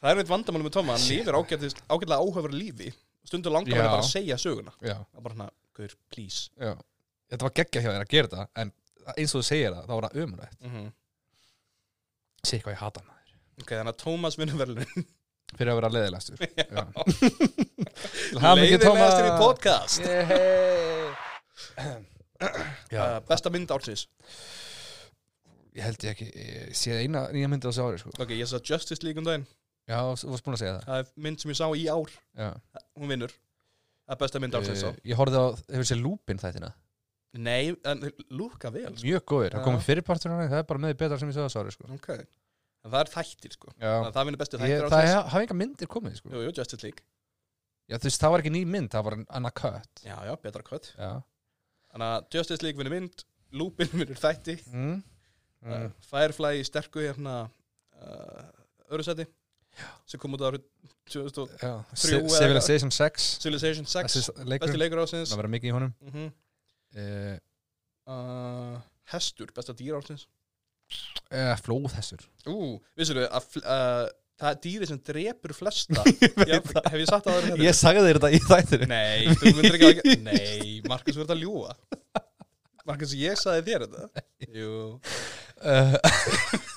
[0.00, 2.92] Það er eitt vandamálum með Tóma hann lifir ágætist, ágætlega áhöfur lífi.
[3.24, 3.82] Stundur langar Já.
[3.82, 4.72] hann bara að segja söguna.
[4.80, 6.50] Já, það er bara hann, guður, please.
[6.56, 6.76] Já.
[7.30, 8.72] Þetta var geggja hjá þér að gera þetta En
[9.18, 10.92] eins og þú segir það, þá var það umrætt mm -hmm.
[12.44, 13.34] Sér hvað ég hata maður.
[13.60, 15.06] Ok, þannig að Tómas vinnur verðlun
[15.58, 16.36] Fyrir að vera leðilegastur
[18.60, 20.02] leiðilegastur í podcast.
[22.90, 24.06] Já, uh, besta mynd ársins.
[25.76, 28.10] Ég held ég ekki Ég sé eina nýja myndi á þessu ári sko.
[28.16, 29.44] ok, ég sá Justice League um daginn.
[29.90, 30.84] Já, þú varst búin að segja það.
[30.88, 32.10] Það er mynd sem ég sá í ár.
[32.38, 32.48] Já.
[32.98, 33.34] hún vinnur.
[34.06, 36.72] Það er besta mynd ársins Uh, Ég horfði á, hefur séð lúpin þættina?
[37.38, 38.00] Nei, en
[38.34, 39.04] lúka vel sko.
[39.06, 41.46] Mjög góður, það komið fyrirpartur hann Það er bara með því betra sem ég segði
[41.46, 41.84] þessu ári sko.
[41.94, 42.08] ok,
[42.84, 43.72] en það er þættir sko.
[43.80, 46.30] Já, það vinnur bestu ég, þættir það hef- hafa enga myndir komið sko.
[46.34, 47.02] jú, jú, Justice League.
[47.90, 50.62] Já, þú veist, það var ekki ný mynd, það var annað kött já, já, betra
[50.62, 51.10] kött Já.
[51.90, 54.58] Þannig að Justice League vinnur mynd Lupin vinnur þætti.
[54.72, 54.92] Mm.
[54.94, 55.06] uh,
[55.60, 55.90] Mm.
[56.08, 57.32] Firefly í sterku hérna
[58.00, 58.44] uh,
[58.88, 59.26] öðru seti
[60.08, 60.62] sem kom út árið
[61.12, 65.52] 2000 Já, Þrjú eða- Civilization 6 Civilization 6 Þessi leikur, besti leikur ásins það verður
[65.58, 65.92] mikið í honum.
[66.08, 66.30] Mm
[66.96, 67.36] uh,
[68.08, 68.78] uh,
[69.12, 70.24] Hestur, besta dýr ásins
[71.32, 72.24] uh, Flóð þessur.
[72.50, 72.56] Ú,
[72.98, 74.08] vissur að uh,
[74.40, 76.04] það er dýri sem drepur flesta.
[76.50, 79.78] Ég, hef ég sagt það að Ég sagði þér þetta í þættir Nei, þú myndir
[79.78, 81.74] ekki að Nei, Markus verður að ljúa
[82.88, 84.22] Markus, ég sagði þér þetta.
[84.56, 84.76] Jú,
[85.68, 85.96] uh,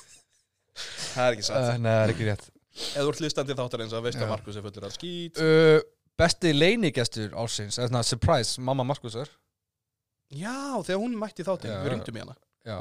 [1.13, 1.69] það er ekki satt.
[1.79, 2.49] Nei, það er ekki rétt.
[2.73, 5.79] Þú ert hlustandi þáttar eins að veist að Markus er fullur að skýt uh,
[6.17, 9.29] Besti leinigestur ársins eða svona surprise, mamma Markusar
[10.33, 11.79] Já, þegar hún mætti þáttin, Já.
[11.83, 12.35] við ringdum í hana.
[12.65, 12.77] Já,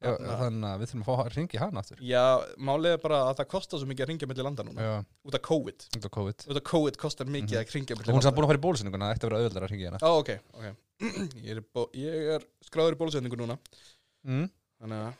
[0.00, 1.98] Já Þarna- þannig að við þurfum að fá að ringi hana aftur.
[2.00, 2.22] Já,
[2.56, 4.80] málið er bara að það kostar svo mikið að ringja mellir landa núna.
[4.86, 4.94] Já,
[5.28, 5.78] Út af COVID.
[5.98, 6.38] Út af COVID.
[6.48, 7.60] Út af COVID kostar mikið Mhm.
[7.60, 8.36] að ringja mellir hún er samt landa.
[8.40, 9.98] búin að fara í bólusinninguna, það ætti að vera auðvöldar að ringi hana.
[10.00, 10.66] Ó, ok, ok.
[11.44, 11.60] Ég er,
[12.00, 13.58] ég er skráður í bólusetningu núna.
[14.26, 14.50] Mm.
[14.80, 15.12] Þannig að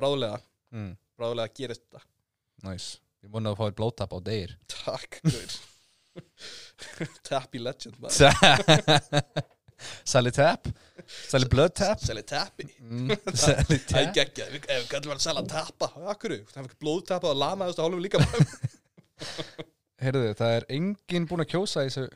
[0.00, 0.40] bráðlega,
[0.72, 0.96] Mm.
[1.20, 2.00] bráðlega gerist þetta.
[2.64, 2.98] Nice.
[3.22, 5.60] Ég vona að þú fáið blótap á degir Takk, guður
[7.28, 7.96] Tappy legend
[10.08, 10.68] Sally Tap
[11.28, 12.64] Sally Blood Tap Selja tappi.
[12.80, 13.10] Mm.
[13.42, 16.78] Sally Það er Tap geggja, ef við gætum verið að selja tappa Akkur, það fikk
[16.82, 18.22] blóðtappa og lamaðust á hálfum líka.
[20.02, 22.06] Heyrðu, það er enginn búinn að kjósa í þessu.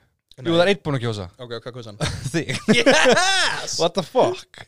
[0.41, 1.27] Jú, það er einn búinn að kjósa.
[1.41, 2.01] Ok, hvað hvað sann?
[2.35, 2.51] Þig.
[2.77, 3.77] Yes!
[3.81, 4.65] What the fuck?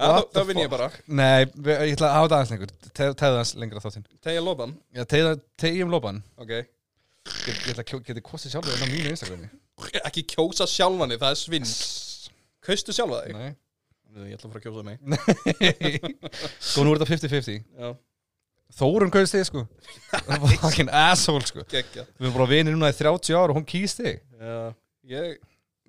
[0.00, 0.74] What the vinn ég fuck?
[0.78, 0.88] bara.
[1.20, 2.74] Nei, við- ég ætla að hafa það aðeins lengur.
[2.90, 4.06] Te- Tegðu aðeins lengra þáttinn.
[4.26, 4.74] Tegja lopan.
[4.96, 6.22] Já, tegðu- tegjum lopan.
[6.40, 6.52] Ok.
[6.56, 9.50] Ég ég ætla að kjó- geti kostið sjálfur inn á mínu Instagrami
[10.08, 11.68] Ekki kjósa sjálfani, það er svinn
[12.60, 13.34] Kaustu sjálfa þig?
[13.38, 13.50] Nei.
[14.26, 14.96] Ég ætla að fara að kjósa mig.
[16.70, 17.92] Sko, nú er þetta 50-50 Já,
[18.78, 19.64] Þórun kaust þig, sko.
[20.62, 21.64] Fucking asshole, sko.
[21.70, 24.20] Geggja Við erum bara vinið núna í 30 ár og hún kýst þig.
[24.38, 24.58] Já,
[25.10, 25.38] ég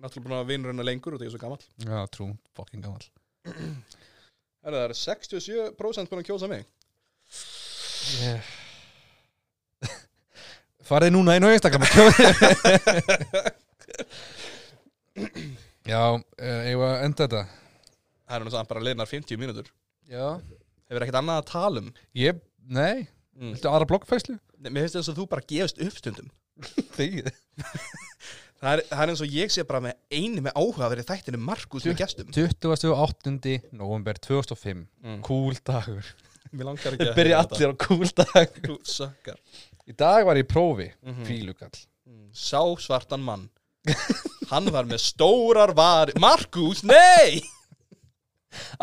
[0.01, 1.65] Náttúrulega búin að vinna hennar lengur og það er svo gamall.
[1.85, 3.03] Já, trú, fucking gammal
[4.65, 6.65] Herra, Það er 67% búin að kjósa mig.
[8.21, 8.41] Yeah.
[10.89, 13.57] Farið núna og kjóðið
[15.15, 16.01] Já,
[16.67, 17.43] ég var að enda þetta?
[18.31, 19.71] Það er samt bara leinar 50 mínútur.
[20.11, 20.37] Já.
[20.91, 21.89] Hefur ekkert annað að tala um?
[22.17, 23.53] Ég, nei, mm.
[23.55, 24.37] viltu aðra bloggfæslu?
[24.61, 26.31] Mér finnst þess að þú bara gefst upp stundum.
[26.97, 27.31] Þegið
[28.61, 31.05] Það er, það er eins og ég sé bara með eini með áhuga að vera
[31.07, 32.27] þættinu Markus með gestum.
[32.35, 33.55] 28.
[33.73, 35.15] november 2005 mm.
[35.25, 36.11] Cool dagur.
[36.51, 39.39] Mér langar ekki að Byrja allir á cool dag Þú sökkar
[39.89, 41.25] Í dag var ég í prófi Mhm.
[41.25, 41.73] Fílugall.
[42.05, 42.27] Mm.
[42.37, 43.47] Sá svartan mann
[44.51, 47.41] Hann var með stórar var Markus, nei!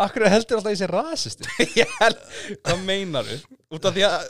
[0.00, 1.44] Akkur heldur alltaf í sér rasisti?
[1.80, 2.22] Ég held-
[2.64, 3.36] Hvað meinaru?
[3.76, 4.28] Út af því að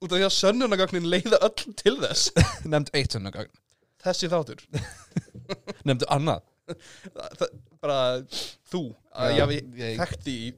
[0.00, 2.30] út af því að sönnunagagnin leiða öll til þess.
[2.66, 3.52] Nefnd eitt svona gagn
[4.00, 4.62] þessi þáttur.
[5.86, 6.42] Nefndu annað.
[6.70, 7.54] Það, það,
[7.84, 7.98] bara
[8.72, 8.80] þú
[9.20, 10.50] að Já, ég ég- þekkti í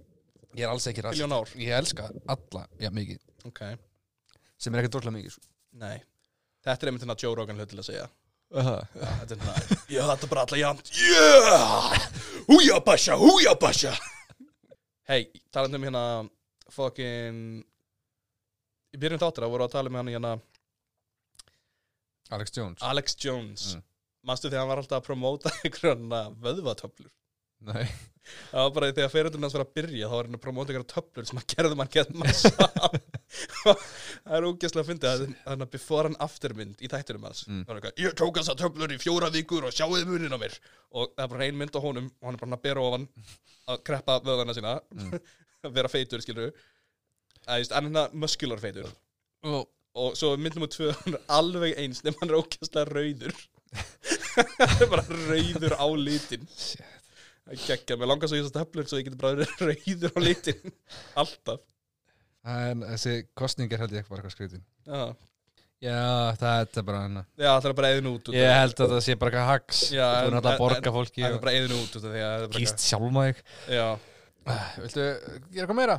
[0.53, 1.17] Ég er alls ekki rast.
[1.17, 1.49] miljón ár.
[1.57, 3.21] Ég elska alla, já mikið.
[3.49, 3.61] Ok,
[4.61, 5.47] Sem er ekki droslega mikið sko.
[5.81, 5.97] nei.
[6.63, 8.05] Þetta er einmitt hérna Joe Rogan hlut til að segja
[8.53, 9.55] þetta er hérna
[9.89, 12.09] Já, þetta bara alla jæmt Yeah!
[12.49, 13.93] Húja basha, húja basha.
[15.09, 16.05] Hei, talandi um hérna
[16.73, 17.63] fucking
[18.93, 20.35] í byrjun þáttur að voru að tala um hann hérna
[22.33, 22.81] Alex Jones.
[22.81, 23.65] Alex Jones.
[23.77, 23.83] Mm.
[24.25, 27.11] Manstu þegar hann var alltaf að promóta einhverjana vöðvatöflur
[27.69, 27.85] Nei.
[28.53, 30.91] Það var bara þegar fyrirtunum hans var að byrja þá var hann að promóta einhverja
[30.93, 32.69] töflur sem hann gerði mann gett massa.
[34.23, 37.43] Það er ógeðslega að að þannig að before and after mynd í þættinum hans.
[37.49, 37.65] Mm.
[37.65, 40.57] Það var eitthvað, ég tók þessa töflur í fjóra vikur og sjáuði munin á mér.
[40.95, 43.09] Og það er bara ein mynd á honum og hann er bara að bera ofan
[43.73, 44.79] að kreppa vöðana sína.
[45.63, 46.51] Að vera feitur, skilur
[47.45, 48.89] Það er hann hérna muskular feitur.
[49.47, 53.43] Og og svo mynd nummer tvö hann er alveg eins nema hann er ógeðslega rauður.
[54.33, 56.47] Hann er bara rauður á litin.
[56.57, 57.02] Shit.
[57.51, 60.73] Geggja, mér langar svo í þessar töflur svo ég geti bara rauður á litin.
[61.19, 61.61] Alltaf.
[62.43, 65.03] En þessi kostning er held ég bara eitthvað skrítin Já,
[65.83, 65.99] Já,
[66.41, 69.03] það er bara hann Já það er bara eðin út út Ég held að það
[69.07, 69.83] sé bara eitthvað hags.
[69.93, 72.09] Þú er náttúrulega að borga fólki Það er bara eðin út út
[72.57, 73.87] Kýst þig eitthvað- Já,
[74.43, 75.03] Ah, Viltu
[75.55, 75.97] gera eitthvað meira?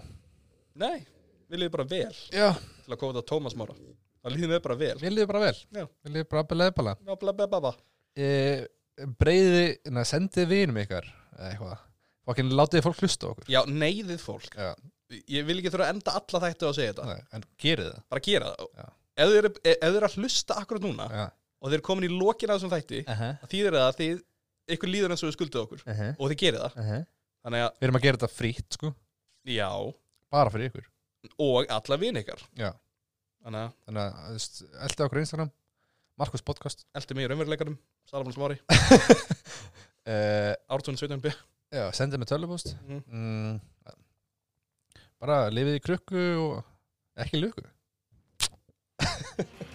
[0.75, 1.05] nei,
[1.47, 2.49] við líðum bara vel Já,
[2.83, 4.93] til að koma þetta Tómas Mára Það líðum við bara vel.
[4.99, 5.55] Mér líður bara vel.
[5.79, 5.85] Já.
[6.03, 7.73] Mér líður bara belega bara Já, bla bla bla bla
[8.19, 8.27] e,
[9.19, 9.63] Breiði,
[9.95, 11.07] na, sendið vinum ykkar
[11.37, 11.85] eða eitthvað.
[12.23, 13.47] Fokkin látið fólk hlusta á okkur.
[13.51, 14.53] Já, neyðið fólk.
[14.55, 14.73] Já,
[15.29, 17.05] Ég vil ekki þurfa að enda alla þættu að segja þetta.
[17.09, 18.03] Nei, en gerið það.
[18.13, 18.69] Bara gera það.
[18.79, 18.85] Já.
[19.13, 21.25] Ef þið eru ef þið eru að hlusta akkurat núna Já.
[21.59, 23.33] og þið eru komin í lokin af þessum þætti -huh.
[23.43, 24.23] það þýðir það að þið
[24.73, 26.15] ykkur líður eins og við skuldið okkur -huh.
[26.17, 26.79] og þið gerir það.
[26.87, 27.03] -huh.
[27.43, 28.93] Þannig að, Við erum að gera þetta frýtt sko.
[29.43, 29.69] Já,
[30.33, 30.87] Bara fyrir ykkur.
[31.43, 32.41] Og alla vin ykkar.
[32.57, 32.71] Já.
[33.43, 35.51] Þannig að, Þannig að þú veist, eldi okkur á Instagram.
[36.17, 36.85] Markus podcast.
[36.95, 37.77] Eldi mig í raunveruleikanum.
[38.09, 39.09] Salomon Smári, uh,
[40.03, 41.31] Eh, Ártun 17b
[41.73, 42.73] Já, sendið með tölvupost.
[42.85, 43.03] Mm.
[43.07, 43.53] mm,
[45.23, 46.57] Bara lifið í krukku og
[47.23, 47.63] ekki luku